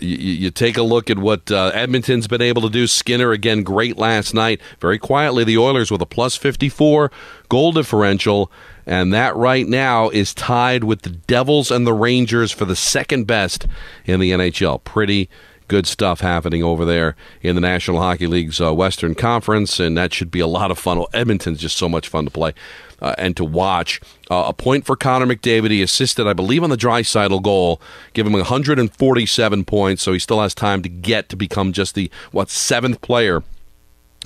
you, 0.00 0.16
you, 0.16 0.50
take 0.50 0.76
a 0.76 0.82
look 0.82 1.10
at 1.10 1.18
what 1.18 1.50
uh, 1.50 1.70
Edmonton's 1.74 2.26
been 2.26 2.42
able 2.42 2.62
to 2.62 2.70
do. 2.70 2.86
Skinner 2.86 3.32
again, 3.32 3.62
great 3.62 3.98
last 3.98 4.34
night. 4.34 4.60
Very 4.80 4.98
quietly, 4.98 5.44
the 5.44 5.58
Oilers 5.58 5.90
with 5.90 6.00
a 6.00 6.06
plus 6.06 6.36
54 6.36 7.10
goal 7.48 7.72
differential, 7.72 8.50
and 8.86 9.12
that 9.12 9.36
right 9.36 9.66
now 9.66 10.08
is 10.10 10.34
tied 10.34 10.84
with 10.84 11.02
the 11.02 11.10
Devils 11.10 11.70
and 11.70 11.86
the 11.86 11.92
Rangers 11.92 12.50
for 12.52 12.64
the 12.64 12.76
second 12.76 13.26
best 13.26 13.66
in 14.04 14.20
the 14.20 14.30
NHL. 14.30 14.82
Pretty 14.84 15.28
good 15.70 15.86
stuff 15.86 16.20
happening 16.20 16.64
over 16.64 16.84
there 16.84 17.14
in 17.42 17.54
the 17.54 17.60
National 17.60 18.00
Hockey 18.00 18.26
League's 18.26 18.60
uh, 18.60 18.74
Western 18.74 19.14
Conference, 19.14 19.78
and 19.78 19.96
that 19.96 20.12
should 20.12 20.30
be 20.30 20.40
a 20.40 20.46
lot 20.46 20.72
of 20.72 20.78
fun. 20.78 21.04
Edmonton's 21.14 21.60
just 21.60 21.76
so 21.76 21.88
much 21.88 22.08
fun 22.08 22.24
to 22.24 22.30
play 22.30 22.52
uh, 23.00 23.14
and 23.16 23.36
to 23.36 23.44
watch. 23.44 24.00
Uh, 24.28 24.46
a 24.48 24.52
point 24.52 24.84
for 24.84 24.96
Connor 24.96 25.26
McDavid. 25.26 25.70
He 25.70 25.80
assisted, 25.80 26.26
I 26.26 26.32
believe, 26.32 26.64
on 26.64 26.70
the 26.70 26.76
Draisaitl 26.76 27.42
goal, 27.42 27.80
give 28.14 28.26
him 28.26 28.32
147 28.32 29.64
points, 29.64 30.02
so 30.02 30.12
he 30.12 30.18
still 30.18 30.40
has 30.40 30.54
time 30.54 30.82
to 30.82 30.88
get 30.88 31.28
to 31.28 31.36
become 31.36 31.72
just 31.72 31.94
the, 31.94 32.10
what, 32.32 32.50
seventh 32.50 33.00
player 33.00 33.44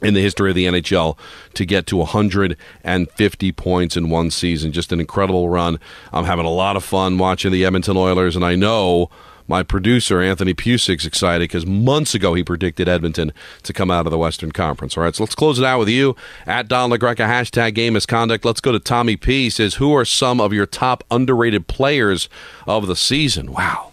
in 0.03 0.15
the 0.15 0.21
history 0.21 0.51
of 0.51 0.57
the 0.57 0.67
NHL 0.67 1.17
to 1.55 1.65
get 1.65 1.87
to 1.87 1.97
150 1.97 3.53
points 3.53 3.97
in 3.97 4.11
one 4.11 4.31
season. 4.31 4.73
Just 4.73 4.93
an 4.93 5.01
incredible 5.01 5.49
run. 5.49 5.79
I'm 6.13 6.25
having 6.25 6.47
a 6.47 6.51
lot 6.51 6.77
of 6.77 6.85
fun 6.85 7.19
watching 7.19 7.53
the 7.53 7.65
Edmonton 7.65 7.97
Oilers, 7.97 8.37
and 8.37 8.45
I 8.45 8.55
know 8.55 9.09
my 9.47 9.63
producer 9.63 10.23
Anthony 10.23 10.55
Pusik's 10.55 11.05
excited 11.05 11.45
because 11.45 11.67
months 11.67 12.15
ago 12.15 12.35
he 12.35 12.43
predicted 12.43 12.89
Edmonton 12.89 13.33
to 13.63 13.73
come 13.73 13.91
out 13.91 14.07
of 14.07 14.11
the 14.11 14.19
Western 14.19 14.53
Conference. 14.53 14.97
All 14.97 15.05
right, 15.05 15.15
so 15.15 15.23
let's 15.23 15.35
close 15.35 15.59
it 15.59 15.65
out 15.65 15.79
with 15.79 15.89
you 15.89 16.17
at 16.47 16.69
Don 16.69 16.91
LaGreca 16.91 17.27
hashtag 17.27 17.75
game 17.75 17.93
misconduct. 17.93 18.45
Let's 18.45 18.61
go 18.61 18.73
to 18.73 18.81
Tommy 18.81 19.17
P. 19.17 19.45
He 19.45 19.51
says, 19.51 19.75
"Who 19.75 19.95
are 19.95 20.05
some 20.05 20.41
of 20.41 20.53
your 20.53 20.67
top 20.67 21.05
underrated 21.11 21.67
players 21.67 22.29
of 22.67 22.87
the 22.87 22.97
season?" 22.97 23.53
Wow. 23.53 23.91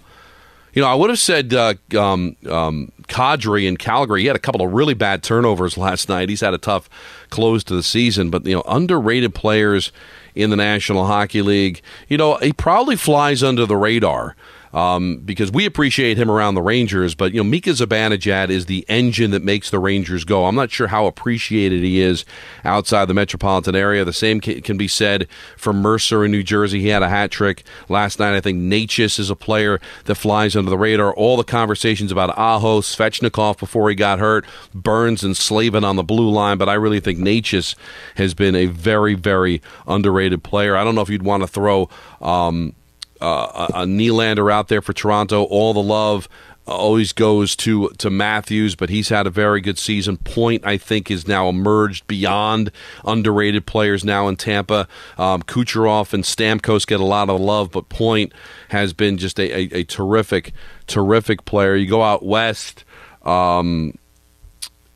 You 0.74 0.82
know, 0.82 0.88
I 0.88 0.96
would 0.96 1.10
have 1.10 1.20
said 1.20 1.54
uh, 1.54 1.74
um, 1.98 2.36
um, 2.50 2.92
Kadri 3.08 3.68
in 3.68 3.78
Calgary. 3.78 4.22
He 4.22 4.28
had 4.28 4.36
a 4.36 4.40
couple 4.40 4.66
of 4.66 4.72
really 4.72 4.94
bad 4.94 5.24
turnovers 5.24 5.78
last 5.78 6.10
night. 6.10 6.30
He's 6.30 6.42
had 6.42 6.54
a 6.54 6.58
tough 6.58 6.90
close 7.30 7.64
to 7.66 7.76
the 7.76 7.84
season, 7.84 8.30
but 8.30 8.46
you 8.46 8.56
know, 8.56 8.64
underrated 8.68 9.36
players 9.36 9.92
in 10.34 10.50
the 10.50 10.56
National 10.56 11.06
Hockey 11.06 11.42
League. 11.42 11.82
You 12.08 12.18
know, 12.18 12.38
he 12.38 12.54
probably 12.54 12.96
flies 12.96 13.44
under 13.44 13.66
the 13.66 13.76
radar 13.78 14.36
um, 14.74 15.18
because 15.18 15.52
we 15.52 15.66
appreciate 15.66 16.18
him 16.18 16.30
around 16.30 16.56
the 16.56 16.62
Rangers. 16.62 17.16
But 17.16 17.34
you 17.34 17.44
know, 17.44 17.50
Mika 17.50 17.72
Zibanejad 17.72 18.50
is 18.50 18.66
the 18.66 18.86
engine 18.88 19.32
that 19.32 19.44
makes 19.44 19.70
the 19.70 19.80
Rangers 19.80 20.24
go. 20.24 20.46
I'm 20.46 20.56
not 20.56 20.72
sure 20.72 20.88
how 20.88 21.06
appreciated 21.06 21.84
he 21.84 22.00
is 22.00 22.26
outside 22.64 23.06
the 23.06 23.14
metropolitan 23.14 23.76
area. 23.76 24.06
The 24.06 24.14
same 24.14 24.40
can 24.40 24.78
be 24.78 24.88
said 24.88 25.28
for 25.58 25.74
Mercer 25.74 26.26
in 26.26 26.32
New 26.32 26.44
Jersey. 26.44 26.82
He 26.82 26.88
had 26.88 27.04
a 27.04 27.10
hat 27.10 27.32
trick 27.32 27.64
last 27.90 28.20
night. 28.20 28.36
I 28.36 28.42
think 28.42 28.60
Necas 28.60 29.20
is 29.20 29.30
a 29.30 29.36
player 29.36 29.80
that 30.06 30.16
flies 30.16 30.56
under 30.56 30.70
the 30.70 30.78
radar. 30.78 31.14
All 31.14 31.38
the 31.38 31.44
conversations 31.44 32.12
about 32.12 32.38
Aho, 32.38 32.82
Svechnikov 32.82 33.60
before 33.60 33.90
he 33.90 33.96
got 33.96 34.20
hurt, 34.20 34.46
Burns 34.74 35.24
and 35.24 35.36
Slavin 35.36 35.84
on 35.84 35.96
the 35.96 36.04
blue 36.04 36.30
line, 36.30 36.58
but 36.58 36.70
I 36.70 36.74
really 36.74 37.00
think 37.00 37.20
Necas 37.20 37.76
has 38.16 38.34
been 38.34 38.56
a 38.56 38.68
very, 38.68 39.14
very 39.14 39.62
underrated 39.88 40.44
player. 40.44 40.76
I 40.76 40.84
don't 40.84 40.96
know 40.96 41.02
if 41.02 41.10
you'd 41.10 41.24
want 41.24 41.44
to 41.44 41.48
throw. 41.48 41.90
Um, 42.22 42.76
uh, 43.22 43.68
a 43.74 43.86
Nylander 43.86 44.52
out 44.52 44.68
there 44.68 44.82
for 44.82 44.94
Toronto. 44.94 45.44
All 45.44 45.74
the 45.74 45.84
love 45.84 46.28
always 46.68 47.12
goes 47.12 47.56
to 47.58 47.90
to 47.98 48.10
Matthews, 48.10 48.76
but 48.76 48.90
he's 48.90 49.10
had 49.10 49.28
a 49.28 49.30
very 49.30 49.62
good 49.62 49.78
season. 49.78 50.18
Point, 50.18 50.66
I 50.66 50.78
think, 50.78 51.10
is 51.12 51.28
now 51.28 51.50
emerged 51.50 52.08
beyond 52.08 52.72
underrated 53.06 53.66
players 53.66 54.04
now 54.04 54.28
in 54.28 54.36
Tampa. 54.36 54.88
Um, 55.18 55.44
Kucherov 55.44 56.14
and 56.14 56.24
Stamkos 56.24 56.86
get 56.86 57.00
a 57.00 57.06
lot 57.06 57.30
of 57.30 57.40
love, 57.40 57.72
but 57.72 57.90
Point 57.90 58.34
has 58.70 58.94
been 58.94 59.18
just 59.18 59.40
a, 59.40 59.52
a, 59.52 59.80
a 59.80 59.84
terrific, 59.84 60.54
terrific 60.88 61.46
player. 61.46 61.76
You 61.76 61.88
go 61.88 62.04
out 62.04 62.24
west, 62.24 62.84
um, 63.24 63.98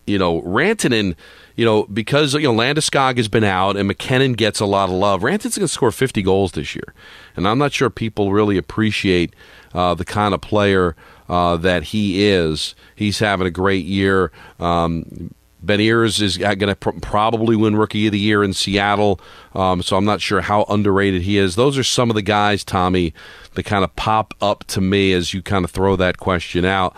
you 0.05 0.17
know, 0.17 0.41
Rantanen– 0.41 1.15
you 1.55 1.65
know, 1.65 1.83
because 1.83 2.33
you 2.33 2.41
know 2.41 2.53
Landeskog 2.53 3.17
has 3.17 3.27
been 3.27 3.43
out 3.43 3.77
and 3.77 3.87
MacKinnon 3.87 4.33
gets 4.33 4.59
a 4.59 4.65
lot 4.65 4.89
of 4.89 4.95
love. 4.95 5.21
Rantanen's 5.21 5.57
going 5.57 5.67
to 5.67 5.67
score 5.67 5.91
50 5.91 6.21
goals 6.21 6.53
this 6.53 6.75
year, 6.75 6.93
and 7.35 7.47
I'm 7.47 7.57
not 7.57 7.73
sure 7.73 7.89
people 7.89 8.31
really 8.31 8.57
appreciate 8.57 9.33
uh, 9.73 9.93
the 9.93 10.05
kind 10.05 10.33
of 10.33 10.41
player 10.41 10.95
uh, 11.29 11.57
that 11.57 11.83
he 11.83 12.25
is. 12.25 12.75
He's 12.95 13.19
having 13.19 13.47
a 13.47 13.51
great 13.51 13.85
year. 13.85 14.31
Um, 14.59 15.33
Beniers 15.65 16.21
is 16.21 16.37
going 16.37 16.59
to 16.59 16.75
pr- 16.75 16.91
probably 17.01 17.55
win 17.55 17.75
Rookie 17.75 18.05
of 18.05 18.11
the 18.11 18.19
Year 18.19 18.43
in 18.43 18.53
Seattle, 18.53 19.19
um, 19.55 19.81
so 19.81 19.97
I'm 19.97 20.05
not 20.05 20.21
sure 20.21 20.41
how 20.41 20.65
underrated 20.69 21.23
he 21.23 21.37
is. 21.37 21.55
Those 21.55 21.77
are 21.77 21.83
some 21.83 22.11
of 22.11 22.15
the 22.15 22.21
guys, 22.21 22.63
Tommy, 22.63 23.13
that 23.53 23.63
kind 23.63 23.83
of 23.83 23.95
pop 23.95 24.33
up 24.41 24.63
to 24.65 24.81
me 24.81 25.11
as 25.13 25.33
you 25.33 25.41
kind 25.41 25.65
of 25.65 25.71
throw 25.71 25.95
that 25.95 26.17
question 26.17 26.65
out. 26.65 26.95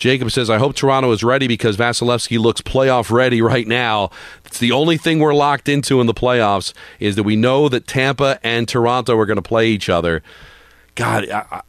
Jacob 0.00 0.30
says, 0.30 0.48
I 0.48 0.56
hope 0.56 0.74
Toronto 0.74 1.12
is 1.12 1.22
ready 1.22 1.46
because 1.46 1.76
Vasilevskiy 1.76 2.38
looks 2.38 2.62
playoff 2.62 3.10
ready 3.10 3.42
right 3.42 3.68
now. 3.68 4.10
It's 4.46 4.58
the 4.58 4.72
only 4.72 4.96
thing 4.96 5.18
we're 5.18 5.34
locked 5.34 5.68
into 5.68 6.00
in 6.00 6.06
the 6.06 6.14
playoffs 6.14 6.72
is 6.98 7.16
that 7.16 7.22
we 7.22 7.36
know 7.36 7.68
that 7.68 7.86
Tampa 7.86 8.40
and 8.42 8.66
Toronto 8.66 9.16
are 9.18 9.26
going 9.26 9.36
to 9.36 9.42
play 9.42 9.68
each 9.68 9.90
other. 9.90 10.22
God, 10.94 11.28
I, 11.28 11.60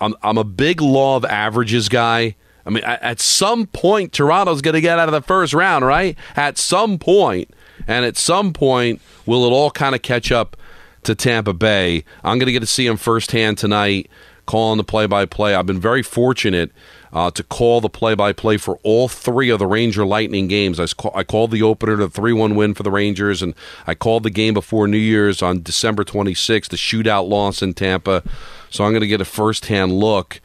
I'm, 0.00 0.14
I'm 0.22 0.38
a 0.38 0.44
big 0.44 0.80
law 0.80 1.16
of 1.16 1.24
averages 1.24 1.88
guy. 1.88 2.36
I 2.64 2.70
mean, 2.70 2.84
at 2.84 3.18
some 3.18 3.66
point, 3.66 4.12
Toronto's 4.12 4.62
going 4.62 4.74
to 4.74 4.80
get 4.80 5.00
out 5.00 5.08
of 5.08 5.12
the 5.12 5.22
first 5.22 5.52
round, 5.52 5.84
right? 5.84 6.16
At 6.36 6.58
some 6.58 6.96
point, 6.96 7.50
and 7.88 8.04
at 8.04 8.16
some 8.16 8.52
point, 8.52 9.00
will 9.26 9.44
it 9.46 9.50
all 9.50 9.72
kind 9.72 9.96
of 9.96 10.02
catch 10.02 10.30
up 10.30 10.56
to 11.02 11.16
Tampa 11.16 11.54
Bay? 11.54 12.04
I'm 12.22 12.38
going 12.38 12.46
to 12.46 12.52
get 12.52 12.60
to 12.60 12.66
see 12.66 12.86
him 12.86 12.96
firsthand 12.96 13.58
tonight, 13.58 14.08
calling 14.46 14.76
the 14.76 14.84
play-by-play. 14.84 15.56
I've 15.56 15.66
been 15.66 15.80
very 15.80 16.04
fortunate 16.04 16.70
uh, 17.12 17.30
to 17.32 17.42
call 17.42 17.80
the 17.80 17.88
play-by-play 17.88 18.56
for 18.56 18.78
all 18.82 19.08
three 19.08 19.50
of 19.50 19.58
the 19.58 19.66
Ranger 19.66 20.06
Lightning 20.06 20.48
games. 20.48 20.78
I, 20.78 20.86
I 21.14 21.24
called 21.24 21.50
the 21.50 21.62
opener 21.62 21.96
to 21.96 22.06
the 22.06 22.20
3-1 22.20 22.54
win 22.54 22.74
for 22.74 22.82
the 22.82 22.90
Rangers, 22.90 23.42
and 23.42 23.54
I 23.86 23.94
called 23.94 24.22
the 24.22 24.30
game 24.30 24.54
before 24.54 24.86
New 24.86 24.98
Year's 24.98 25.42
on 25.42 25.62
December 25.62 26.04
26th, 26.04 26.68
the 26.68 26.76
shootout 26.76 27.28
loss 27.28 27.62
in 27.62 27.74
Tampa. 27.74 28.22
So 28.70 28.84
I'm 28.84 28.92
going 28.92 29.00
to 29.00 29.08
get 29.08 29.20
a 29.20 29.24
first-hand 29.24 29.92
look 29.92 30.40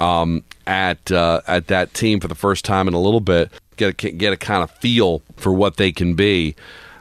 um, 0.00 0.44
at 0.66 1.12
uh, 1.12 1.42
at 1.46 1.66
that 1.68 1.94
team 1.94 2.20
for 2.20 2.28
the 2.28 2.34
first 2.34 2.64
time 2.64 2.88
in 2.88 2.94
a 2.94 3.00
little 3.00 3.20
bit. 3.20 3.50
get 3.76 4.02
a, 4.02 4.10
get 4.10 4.32
a 4.32 4.36
kind 4.36 4.62
of 4.62 4.70
feel 4.70 5.22
for 5.36 5.52
what 5.52 5.76
they 5.76 5.92
can 5.92 6.14
be. 6.14 6.56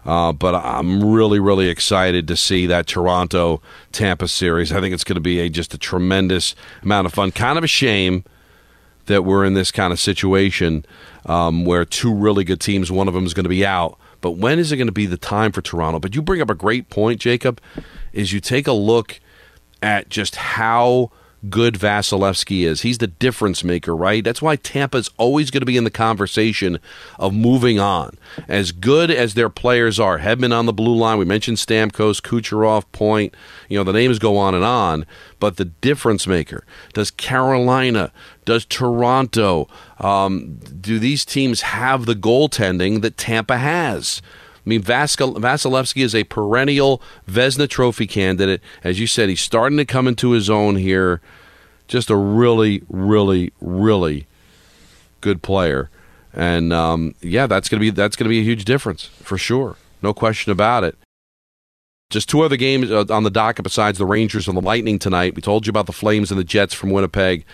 Uh, 0.06 0.32
but 0.32 0.56
I'm 0.56 1.12
really, 1.12 1.40
really 1.40 1.70
excited 1.70 2.28
to 2.30 2.36
see 2.36 2.66
that 2.68 2.88
Toronto 2.88 3.62
Tampa 3.92 4.28
series. 4.28 4.72
I 4.72 4.80
think 4.80 4.94
it's 4.94 5.04
going 5.04 5.16
to 5.16 5.22
be 5.22 5.40
a, 5.40 5.50
just 5.50 5.74
a 5.74 5.78
tremendous 5.78 6.56
amount 6.82 7.06
of 7.06 7.14
fun. 7.14 7.32
Kind 7.32 7.58
of 7.58 7.64
a 7.64 7.68
shame 7.68 8.24
that 9.10 9.26
we're 9.26 9.44
in 9.44 9.54
this 9.54 9.72
kind 9.72 9.92
of 9.92 10.00
situation 10.00 10.86
um, 11.26 11.66
where 11.66 11.84
two 11.84 12.14
really 12.14 12.46
good 12.46 12.62
teams, 12.62 12.92
one 12.92 13.08
of 13.08 13.14
them 13.14 13.26
is 13.26 13.34
going 13.34 13.44
to 13.44 13.50
be 13.50 13.66
out. 13.66 14.00
But 14.22 14.32
when 14.32 14.60
is 14.60 14.72
it 14.72 14.78
going 14.78 14.88
to 14.88 14.94
be 14.94 15.06
the 15.06 15.18
time 15.18 15.52
for 15.52 15.62
Toronto? 15.62 16.00
But 16.00 16.16
you 16.16 16.22
bring 16.22 16.42
up 16.42 16.50
a 16.50 16.56
great 16.56 16.90
point, 16.90 17.20
Jacob, 17.20 17.62
is 18.14 18.32
you 18.32 18.40
take 18.40 18.68
a 18.68 18.74
look 18.74 19.20
at 19.82 20.10
just 20.10 20.36
how 20.38 21.12
good 21.50 21.76
Vasilevskiy 21.76 22.66
is. 22.66 22.82
He's 22.82 22.98
the 22.98 23.08
difference 23.08 23.64
maker, 23.64 23.96
right? 23.96 24.24
That's 24.24 24.42
why 24.42 24.56
Tampa's 24.56 25.10
always 25.18 25.52
going 25.52 25.62
to 25.62 25.66
be 25.66 25.78
in 25.78 25.84
the 25.84 25.92
conversation 25.92 26.80
of 27.18 27.34
moving 27.34 27.80
on. 27.80 28.18
As 28.48 28.72
good 28.72 29.10
as 29.10 29.34
their 29.34 29.50
players 29.50 30.00
are, 30.00 30.20
Hedman 30.20 30.54
on 30.54 30.66
the 30.66 30.74
blue 30.74 30.96
line, 30.96 31.18
we 31.18 31.26
mentioned 31.26 31.58
Stamkos, 31.58 32.22
Kucherov, 32.22 32.86
Point, 32.92 33.34
you 33.70 33.78
know, 33.78 33.84
the 33.84 33.94
names 33.94 34.20
go 34.20 34.38
on 34.38 34.54
and 34.54 34.64
on, 34.64 35.06
but 35.40 35.58
the 35.58 35.66
difference 35.66 36.28
maker, 36.28 36.66
does 36.94 37.12
Carolina, 37.12 38.12
does 38.46 38.66
Toronto, 38.66 39.68
um, 40.00 40.56
do 40.82 41.00
these 41.00 41.24
teams 41.24 41.62
have 41.62 42.06
the 42.06 42.16
goaltending 42.16 43.02
that 43.02 43.18
Tampa 43.18 43.58
has? 43.58 44.22
I 44.66 44.70
mean, 44.70 44.82
Vasilevskiy 44.84 46.04
is 46.04 46.14
a 46.14 46.24
perennial 46.26 47.02
Vezina 47.28 47.70
Trophy 47.70 48.08
candidate. 48.08 48.62
As 48.84 49.00
you 49.00 49.08
said, 49.08 49.30
he's 49.30 49.42
starting 49.42 49.78
to 49.78 49.86
come 49.86 50.08
into 50.08 50.32
his 50.32 50.50
own 50.50 50.76
here. 50.76 51.22
Just 51.88 52.10
a 52.10 52.16
really, 52.16 52.84
really, 52.90 53.52
really 53.62 54.28
good 55.22 55.42
player, 55.42 55.90
and 56.34 56.72
um, 56.72 57.16
yeah, 57.22 57.48
that's 57.48 57.68
gonna 57.68 57.80
be 57.80 57.90
that's 57.90 58.16
gonna 58.16 58.30
be 58.30 58.40
a 58.40 58.44
huge 58.44 58.64
difference 58.64 59.06
for 59.06 59.40
sure, 59.40 59.76
no 60.04 60.14
question 60.14 60.52
about 60.52 60.84
it. 60.84 60.96
Just 62.12 62.30
two 62.30 62.42
other 62.42 62.58
games 62.58 62.92
uh, 62.92 63.06
on 63.10 63.24
the 63.24 63.30
docket 63.32 63.64
besides 63.64 63.98
the 63.98 64.06
Rangers 64.06 64.48
and 64.48 64.58
the 64.58 64.62
Lightning 64.62 65.00
tonight. 65.00 65.36
We 65.36 65.42
told 65.42 65.66
you 65.66 65.72
about 65.72 65.86
the 65.86 65.94
Flames 65.94 66.32
and 66.32 66.40
the 66.40 66.44
Jets 66.44 66.74
from 66.74 66.90
Winnipeg 66.92 67.46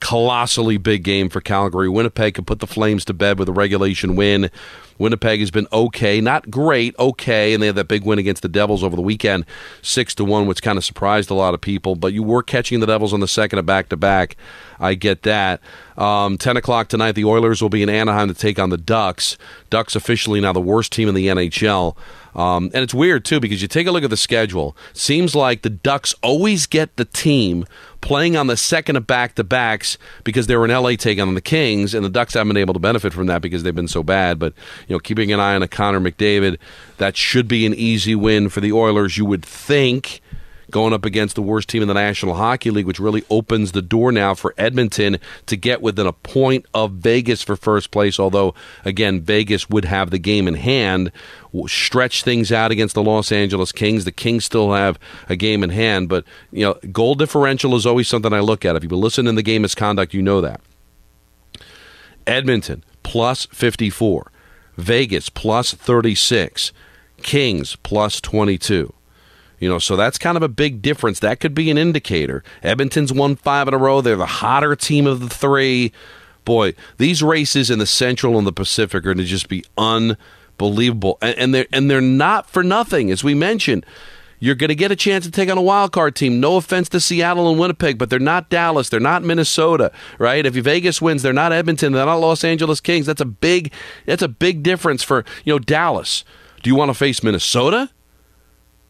colossally 0.00 0.76
big 0.76 1.02
game 1.02 1.28
for 1.28 1.40
Calgary. 1.40 1.88
Winnipeg 1.88 2.34
could 2.34 2.46
put 2.46 2.60
the 2.60 2.66
Flames 2.66 3.04
to 3.06 3.14
bed 3.14 3.38
with 3.38 3.48
a 3.48 3.52
regulation 3.52 4.16
win. 4.16 4.50
Winnipeg 4.98 5.38
has 5.40 5.50
been 5.50 5.68
okay, 5.72 6.20
not 6.20 6.50
great, 6.50 6.94
okay, 6.98 7.54
and 7.54 7.62
they 7.62 7.68
had 7.68 7.76
that 7.76 7.88
big 7.88 8.04
win 8.04 8.18
against 8.18 8.42
the 8.42 8.48
Devils 8.48 8.82
over 8.82 8.96
the 8.96 9.02
weekend, 9.02 9.44
six 9.80 10.14
to 10.16 10.24
one, 10.24 10.46
which 10.46 10.60
kind 10.60 10.76
of 10.76 10.84
surprised 10.84 11.30
a 11.30 11.34
lot 11.34 11.54
of 11.54 11.60
people. 11.60 11.94
But 11.94 12.12
you 12.12 12.22
were 12.22 12.42
catching 12.42 12.80
the 12.80 12.86
Devils 12.86 13.12
on 13.12 13.20
the 13.20 13.28
second 13.28 13.60
of 13.60 13.66
back 13.66 13.88
to 13.90 13.96
back. 13.96 14.36
I 14.80 14.94
get 14.94 15.22
that. 15.22 15.60
Um, 15.96 16.36
Ten 16.36 16.56
o'clock 16.56 16.88
tonight, 16.88 17.12
the 17.12 17.24
Oilers 17.24 17.62
will 17.62 17.68
be 17.68 17.82
in 17.82 17.88
Anaheim 17.88 18.28
to 18.28 18.34
take 18.34 18.58
on 18.58 18.70
the 18.70 18.76
Ducks. 18.76 19.38
Ducks 19.70 19.94
officially 19.94 20.40
now 20.40 20.52
the 20.52 20.60
worst 20.60 20.92
team 20.92 21.08
in 21.08 21.14
the 21.14 21.28
NHL. 21.28 21.96
Um, 22.34 22.70
and 22.74 22.84
it's 22.84 22.94
weird 22.94 23.24
too 23.24 23.40
because 23.40 23.62
you 23.62 23.68
take 23.68 23.86
a 23.86 23.90
look 23.90 24.04
at 24.04 24.10
the 24.10 24.16
schedule. 24.16 24.76
Seems 24.92 25.34
like 25.34 25.62
the 25.62 25.70
Ducks 25.70 26.14
always 26.22 26.66
get 26.66 26.96
the 26.96 27.04
team 27.04 27.64
playing 28.00 28.36
on 28.36 28.46
the 28.46 28.56
second 28.56 28.96
of 28.96 29.06
back 29.06 29.34
to 29.34 29.44
backs 29.44 29.98
because 30.24 30.46
they 30.46 30.56
were 30.56 30.64
in 30.64 30.70
LA 30.70 30.90
taking 30.90 31.20
on 31.20 31.34
the 31.34 31.40
Kings, 31.40 31.94
and 31.94 32.04
the 32.04 32.10
Ducks 32.10 32.34
haven't 32.34 32.48
been 32.48 32.56
able 32.56 32.74
to 32.74 32.80
benefit 32.80 33.12
from 33.12 33.26
that 33.26 33.42
because 33.42 33.62
they've 33.62 33.74
been 33.74 33.88
so 33.88 34.02
bad. 34.02 34.38
But 34.38 34.54
you 34.86 34.94
know, 34.94 35.00
keeping 35.00 35.32
an 35.32 35.40
eye 35.40 35.54
on 35.54 35.62
a 35.62 35.68
Connor 35.68 36.00
McDavid, 36.00 36.58
that 36.98 37.16
should 37.16 37.48
be 37.48 37.66
an 37.66 37.74
easy 37.74 38.14
win 38.14 38.48
for 38.48 38.60
the 38.60 38.72
Oilers. 38.72 39.18
You 39.18 39.24
would 39.24 39.44
think 39.44 40.20
going 40.70 40.92
up 40.92 41.04
against 41.04 41.34
the 41.34 41.42
worst 41.42 41.68
team 41.68 41.82
in 41.82 41.88
the 41.88 41.94
National 41.94 42.34
Hockey 42.34 42.70
League, 42.70 42.86
which 42.86 43.00
really 43.00 43.24
opens 43.30 43.72
the 43.72 43.82
door 43.82 44.12
now 44.12 44.34
for 44.34 44.54
Edmonton 44.58 45.18
to 45.46 45.56
get 45.56 45.80
within 45.80 46.06
a 46.06 46.12
point 46.12 46.66
of 46.74 46.92
Vegas 46.92 47.42
for 47.42 47.56
first 47.56 47.90
place. 47.90 48.18
Although, 48.18 48.54
again, 48.84 49.20
Vegas 49.20 49.70
would 49.70 49.84
have 49.86 50.10
the 50.10 50.18
game 50.18 50.46
in 50.46 50.54
hand, 50.54 51.10
stretch 51.66 52.22
things 52.22 52.52
out 52.52 52.70
against 52.70 52.94
the 52.94 53.02
Los 53.02 53.32
Angeles 53.32 53.72
Kings. 53.72 54.04
The 54.04 54.12
Kings 54.12 54.44
still 54.44 54.72
have 54.72 54.98
a 55.28 55.36
game 55.36 55.62
in 55.62 55.70
hand, 55.70 56.08
but 56.08 56.24
you 56.52 56.64
know, 56.64 56.74
goal 56.92 57.14
differential 57.14 57.74
is 57.74 57.86
always 57.86 58.08
something 58.08 58.32
I 58.32 58.40
look 58.40 58.64
at. 58.64 58.76
If 58.76 58.82
you've 58.82 58.90
been 58.90 59.00
listening 59.00 59.32
to 59.32 59.36
the 59.36 59.42
game 59.42 59.62
misconduct, 59.62 60.14
you 60.14 60.22
know 60.22 60.40
that. 60.40 60.60
Edmonton 62.26 62.84
plus 63.02 63.46
54, 63.46 64.30
Vegas 64.76 65.30
plus 65.30 65.72
36, 65.72 66.72
Kings 67.22 67.76
plus 67.76 68.20
22. 68.20 68.92
You 69.58 69.68
know, 69.68 69.78
so 69.78 69.96
that's 69.96 70.18
kind 70.18 70.36
of 70.36 70.42
a 70.42 70.48
big 70.48 70.82
difference. 70.82 71.18
That 71.20 71.40
could 71.40 71.54
be 71.54 71.70
an 71.70 71.78
indicator. 71.78 72.42
Edmonton's 72.62 73.12
won 73.12 73.36
five 73.36 73.68
in 73.68 73.74
a 73.74 73.78
row. 73.78 74.00
They're 74.00 74.16
the 74.16 74.26
hotter 74.26 74.76
team 74.76 75.06
of 75.06 75.20
the 75.20 75.28
three. 75.28 75.92
Boy, 76.44 76.74
these 76.96 77.22
races 77.22 77.70
in 77.70 77.78
the 77.78 77.86
Central 77.86 78.38
and 78.38 78.46
the 78.46 78.52
Pacific 78.52 78.96
are 78.96 79.00
going 79.00 79.18
to 79.18 79.24
just 79.24 79.48
be 79.48 79.64
unbelievable. 79.76 81.18
And, 81.20 81.38
and 81.38 81.54
they're 81.54 81.66
and 81.72 81.90
they're 81.90 82.00
not 82.00 82.48
for 82.48 82.62
nothing, 82.62 83.10
as 83.10 83.24
we 83.24 83.34
mentioned. 83.34 83.84
You're 84.40 84.54
going 84.54 84.68
to 84.68 84.76
get 84.76 84.92
a 84.92 84.96
chance 84.96 85.24
to 85.24 85.32
take 85.32 85.50
on 85.50 85.58
a 85.58 85.62
wild 85.62 85.90
card 85.90 86.14
team. 86.14 86.38
No 86.38 86.56
offense 86.56 86.88
to 86.90 87.00
Seattle 87.00 87.50
and 87.50 87.58
Winnipeg, 87.58 87.98
but 87.98 88.08
they're 88.08 88.20
not 88.20 88.48
Dallas. 88.48 88.88
They're 88.88 89.00
not 89.00 89.24
Minnesota, 89.24 89.90
right? 90.18 90.46
If 90.46 90.54
Vegas 90.54 91.02
wins, 91.02 91.22
they're 91.22 91.32
not 91.32 91.52
Edmonton. 91.52 91.92
They're 91.92 92.06
not 92.06 92.20
Los 92.20 92.44
Angeles 92.44 92.80
Kings. 92.80 93.06
That's 93.06 93.20
a 93.20 93.26
big. 93.26 93.72
That's 94.06 94.22
a 94.22 94.28
big 94.28 94.62
difference 94.62 95.02
for 95.02 95.24
you 95.44 95.52
know 95.52 95.58
Dallas. 95.58 96.24
Do 96.62 96.70
you 96.70 96.76
want 96.76 96.90
to 96.90 96.94
face 96.94 97.22
Minnesota? 97.22 97.90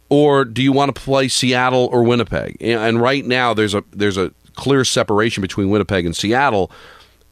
Or 0.08 0.44
do 0.44 0.62
you 0.62 0.72
want 0.72 0.94
to 0.94 1.00
play 1.00 1.28
Seattle 1.28 1.88
or 1.92 2.02
Winnipeg? 2.02 2.56
And 2.60 3.00
right 3.00 3.24
now, 3.24 3.54
there's 3.54 3.74
a 3.74 3.84
there's 3.90 4.16
a 4.16 4.32
clear 4.54 4.84
separation 4.84 5.40
between 5.40 5.70
Winnipeg 5.70 6.04
and 6.06 6.16
Seattle 6.16 6.70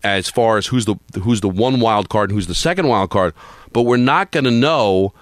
as 0.04 0.28
far 0.28 0.58
as 0.58 0.66
who's 0.66 0.84
the 0.84 0.96
who's 1.20 1.40
the 1.40 1.48
one 1.48 1.80
wild 1.80 2.08
card 2.08 2.30
and 2.30 2.36
who's 2.36 2.46
the 2.46 2.54
second 2.54 2.88
wild 2.88 3.10
card. 3.10 3.34
But 3.72 3.82
we're 3.82 3.96
not 3.96 4.30
going 4.30 4.44
to 4.44 4.50
know 4.50 5.12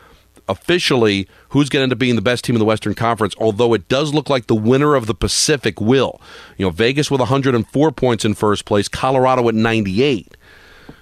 officially 0.49 1.27
who's 1.51 1.69
going 1.69 1.81
to 1.81 1.85
end 1.85 1.93
up 1.93 1.99
being 1.99 2.17
the 2.17 2.23
best 2.23 2.45
team 2.45 2.55
in 2.55 2.59
the 2.59 2.67
Western 2.67 2.95
Conference. 2.95 3.35
Although 3.39 3.73
it 3.75 3.89
does 3.89 4.13
look 4.13 4.29
like 4.29 4.47
the 4.47 4.55
winner 4.55 4.95
of 4.95 5.07
the 5.07 5.15
Pacific 5.15 5.81
will. 5.81 6.21
You 6.59 6.67
know, 6.67 6.71
Vegas 6.71 7.11
with 7.11 7.21
104 7.21 7.93
points 7.93 8.25
in 8.25 8.35
first 8.35 8.65
place, 8.65 8.89
Colorado 8.89 9.49
at 9.49 9.55
98. 9.55 10.37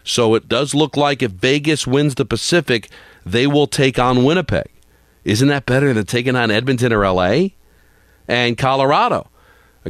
So 0.05 0.35
it 0.35 0.49
does 0.49 0.75
look 0.75 0.97
like 0.97 1.23
if 1.23 1.33
Vegas 1.33 1.87
wins 1.87 2.15
the 2.15 2.25
Pacific, 2.25 2.89
they 3.25 3.47
will 3.47 3.67
take 3.67 3.99
on 3.99 4.25
Winnipeg. 4.25 4.72
Isn't 5.25 5.49
that 5.49 5.67
better 5.67 5.93
than 5.93 6.05
taking 6.07 6.37
on 6.37 6.51
Edmonton 6.51 6.93
or 6.93 7.07
LA? 7.07 7.49
And 8.29 8.57
Colorado. 8.57 9.29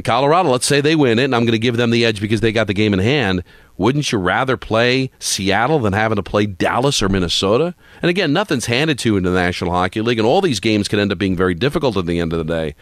Colorado, 0.03 0.49
let's 0.49 0.65
say 0.65 0.81
they 0.81 0.95
win 0.95 1.19
it, 1.19 1.25
and 1.25 1.35
I'm 1.35 1.43
going 1.43 1.51
to 1.51 1.59
give 1.59 1.77
them 1.77 1.91
the 1.91 2.03
edge 2.03 2.19
because 2.19 2.41
they 2.41 2.51
got 2.51 2.65
the 2.65 2.73
game 2.73 2.93
in 2.93 2.99
hand. 2.99 3.43
Wouldn't 3.77 4.11
you 4.11 4.17
rather 4.17 4.57
play 4.57 5.11
Seattle 5.19 5.79
than 5.79 5.93
having 5.93 6.15
to 6.15 6.23
play 6.23 6.47
Dallas 6.47 7.03
or 7.03 7.09
Minnesota? 7.09 7.75
And 8.01 8.09
again, 8.09 8.33
nothing's 8.33 8.65
handed 8.65 8.97
to 8.99 9.09
you 9.09 9.17
in 9.17 9.23
the 9.23 9.31
National 9.31 9.71
Hockey 9.71 10.01
League, 10.01 10.17
and 10.17 10.25
all 10.25 10.41
these 10.41 10.59
games 10.59 10.87
can 10.87 10.97
end 10.97 11.11
up 11.11 11.19
being 11.19 11.35
very 11.35 11.53
difficult 11.53 11.95
at 11.95 12.07
the 12.07 12.19
end 12.19 12.33
of 12.33 12.39
the 12.39 12.43
day. 12.43 12.73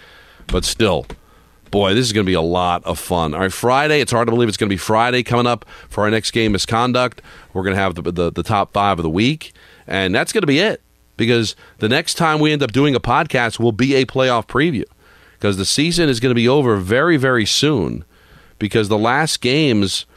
But 0.48 0.64
still, 0.64 1.06
boy, 1.70 1.94
this 1.94 2.06
is 2.06 2.14
going 2.14 2.26
to 2.26 2.30
be 2.30 2.34
a 2.34 2.42
lot 2.42 2.82
of 2.86 2.98
fun. 2.98 3.34
All 3.34 3.42
right, 3.42 3.52
Friday, 3.52 4.00
it's 4.00 4.14
hard 4.14 4.28
to 4.28 4.32
believe 4.32 4.48
it's 4.48 4.58
going 4.58 4.70
to 4.70 4.74
be 4.74 4.78
Friday 4.78 5.22
coming 5.22 5.48
up 5.48 5.66
for 5.90 6.06
our 6.06 6.12
next 6.12 6.32
game, 6.32 6.54
Misconduct. 6.54 7.22
We're 7.54 7.64
going 7.64 7.76
to 7.76 7.82
have 7.82 7.96
the, 7.96 8.04
the, 8.04 8.32
the 8.32 8.44
top 8.44 8.72
five 8.72 9.00
of 9.00 9.04
the 9.04 9.10
week, 9.10 9.52
and 9.86 10.16
that's 10.16 10.32
going 10.32 10.44
to 10.44 10.48
be 10.48 10.60
it 10.60 10.82
because 11.22 11.56
the 11.78 11.88
next 11.88 12.16
time 12.16 12.40
we 12.40 12.52
end 12.52 12.64
up 12.64 12.72
doing 12.72 12.96
a 12.96 13.00
podcast 13.00 13.60
will 13.60 13.72
be 13.72 13.94
a 13.94 14.08
playoff 14.08 14.48
preview 14.48 14.86
because 15.34 15.56
the 15.56 15.66
season 15.66 16.10
is 16.10 16.20
going 16.20 16.32
to 16.32 16.36
be 16.36 16.48
over 16.48 16.78
very, 16.78 17.16
very 17.16 17.46
soon 17.46 18.04
because 18.58 18.90
the 18.90 18.98
last 18.98 19.40
games, 19.40 20.08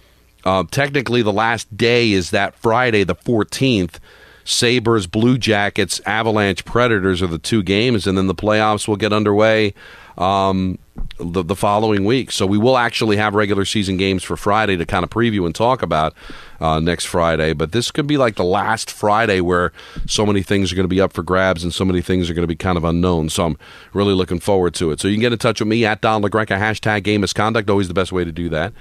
uh, 0.47 0.65
technically, 0.71 1.21
the 1.21 1.31
last 1.31 1.77
day 1.77 2.11
is 2.13 2.31
that 2.31 2.55
Friday, 2.55 3.05
the 3.05 3.15
14th. 3.15 3.97
Sabres, 4.45 5.07
Blue 5.07 5.39
Jackets, 5.39 6.01
Avalanche, 6.07 6.65
Predators 6.65 7.23
are 7.23 7.27
the 7.27 7.39
two 7.39 7.63
games, 7.63 8.07
and 8.07 8.17
then 8.17 8.27
the 8.27 8.35
playoffs 8.35 8.87
will 8.87 8.97
get 8.97 9.13
underway 9.13 9.75
um, 10.19 10.79
the, 11.19 11.43
the 11.43 11.57
following 11.57 12.05
week. 12.05 12.31
So 12.31 12.47
we 12.47 12.59
will 12.59 12.77
actually 12.77 13.17
have 13.17 13.35
regular 13.35 13.65
season 13.65 13.97
games 13.97 14.23
for 14.23 14.37
Friday 14.37 14.77
to 14.77 14.87
kind 14.87 15.03
of 15.03 15.11
preview 15.11 15.47
and 15.47 15.55
talk 15.55 15.83
about 15.83 16.15
uh, 16.61 16.79
next 16.81 17.07
Friday. 17.07 17.53
But 17.53 17.73
this 17.73 17.91
could 17.91 18.07
be 18.07 18.17
like 18.17 18.37
the 18.37 18.45
last 18.45 18.91
Friday 18.91 19.41
where 19.41 19.73
so 20.07 20.25
many 20.25 20.43
things 20.43 20.73
are 20.73 20.77
going 20.77 20.85
to 20.85 20.95
be 20.95 21.01
up 21.01 21.13
for 21.13 21.23
grabs 21.23 21.65
and 21.65 21.73
so 21.73 21.85
many 21.85 22.01
things 22.01 22.31
are 22.31 22.35
going 22.35 22.45
to 22.45 22.49
be 22.49 22.57
kind 22.57 22.77
of 22.77 22.85
unknown. 22.85 23.29
So 23.29 23.45
I'm 23.45 23.59
really 23.93 24.15
looking 24.15 24.41
forward 24.41 24.75
to 24.75 24.91
it. 24.93 25.01
So 25.01 25.09
you 25.09 25.15
can 25.15 25.23
get 25.23 25.33
in 25.33 25.39
touch 25.39 25.61
with 25.61 25.69
me 25.69 25.85
at 25.85 26.01
Don 26.01 26.23
LaGreca, 26.23 26.59
hashtag 26.59 27.03
game 27.03 27.23
misconduct, 27.23 27.69
always 27.71 27.89
the 27.89 27.95
best 27.95 28.13
way 28.13 28.25
to 28.25 28.33
do 28.33 28.49
that. 28.51 28.73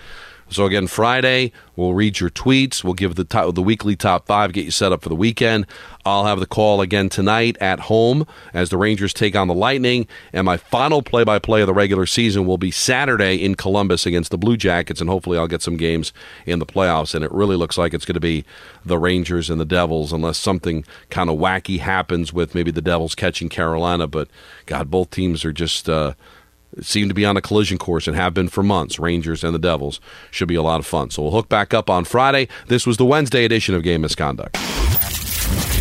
So 0.54 0.66
again, 0.66 0.88
Friday 0.88 1.52
we'll 1.76 1.94
read 1.94 2.20
your 2.20 2.30
tweets. 2.30 2.84
We'll 2.84 2.94
give 2.94 3.16
the 3.16 3.24
top, 3.24 3.56
the 3.56 3.62
weekly 3.62 3.96
top 3.96 4.28
five, 4.28 4.54
get 4.54 4.66
you 4.66 4.72
set 4.72 4.92
up 4.92 5.02
for 5.02 5.10
the 5.10 5.16
weekend. 5.16 5.66
I'll 6.06 6.26
have 6.26 6.40
the 6.40 6.46
call 6.46 6.82
again 6.82 7.10
tonight 7.10 7.58
at 7.60 7.80
home 7.82 8.28
as 8.54 8.70
the 8.70 8.78
Rangers 8.78 9.14
take 9.14 9.36
on 9.36 9.48
the 9.48 9.54
Lightning, 9.54 10.06
and 10.34 10.46
my 10.46 10.58
final 10.58 11.02
play-by-play 11.02 11.62
of 11.62 11.68
the 11.68 11.74
regular 11.74 12.06
season 12.06 12.46
will 12.46 12.58
be 12.58 12.72
Saturday 12.72 13.38
in 13.38 13.56
Columbus 13.56 14.06
against 14.06 14.30
the 14.30 14.38
Blue 14.38 14.58
Jackets, 14.58 15.00
and 15.00 15.10
hopefully 15.10 15.38
I'll 15.38 15.48
get 15.48 15.62
some 15.62 15.78
games 15.78 16.12
in 16.46 16.60
the 16.60 16.66
playoffs. 16.66 17.16
And 17.16 17.24
it 17.24 17.32
really 17.32 17.56
looks 17.56 17.78
like 17.78 17.94
it's 17.94 18.06
going 18.06 18.16
to 18.16 18.20
be 18.20 18.44
the 18.86 18.98
Rangers 18.98 19.50
and 19.50 19.62
the 19.62 19.66
Devils, 19.66 20.12
unless 20.12 20.38
something 20.38 20.84
kind 21.10 21.30
of 21.30 21.38
wacky 21.40 21.80
happens 21.80 22.34
with 22.34 22.54
maybe 22.54 22.70
the 22.70 22.82
Devils 22.82 23.16
catching 23.16 23.48
Carolina. 23.50 24.06
But 24.06 24.28
God, 24.66 24.92
both 24.92 25.10
teams 25.10 25.46
are 25.46 25.54
just. 25.54 25.90
Uh, 25.90 26.14
seem 26.82 27.08
to 27.08 27.14
be 27.14 27.26
on 27.26 27.38
a 27.38 27.42
collision 27.42 27.78
course 27.78 28.08
and 28.08 28.16
have 28.16 28.34
been 28.34 28.50
for 28.50 28.64
months. 28.64 29.00
Rangers 29.00 29.44
and 29.44 29.54
the 29.54 29.60
Devils 29.60 30.00
should 30.32 30.48
be 30.48 30.56
a 30.56 30.62
lot 30.62 30.80
of 30.80 30.86
fun. 30.86 31.10
So 31.10 31.24
we'll 31.24 31.32
hook 31.32 31.50
back 31.50 31.74
up 31.74 31.90
on 31.90 32.06
Friday. 32.06 32.48
This 32.68 32.86
was 32.86 32.98
the 32.98 33.06
Wednesday 33.06 33.46
edition 33.46 33.76
of 33.76 33.84
Game 33.84 34.02
Misconduct. 34.02 34.58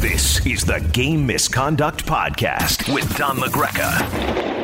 This 0.01 0.45
is 0.47 0.65
the 0.65 0.81
Game 0.93 1.27
Misconduct 1.27 2.05
Podcast 2.05 2.93
with 2.93 3.17
Don 3.17 3.39
LaGreca. 3.39 4.62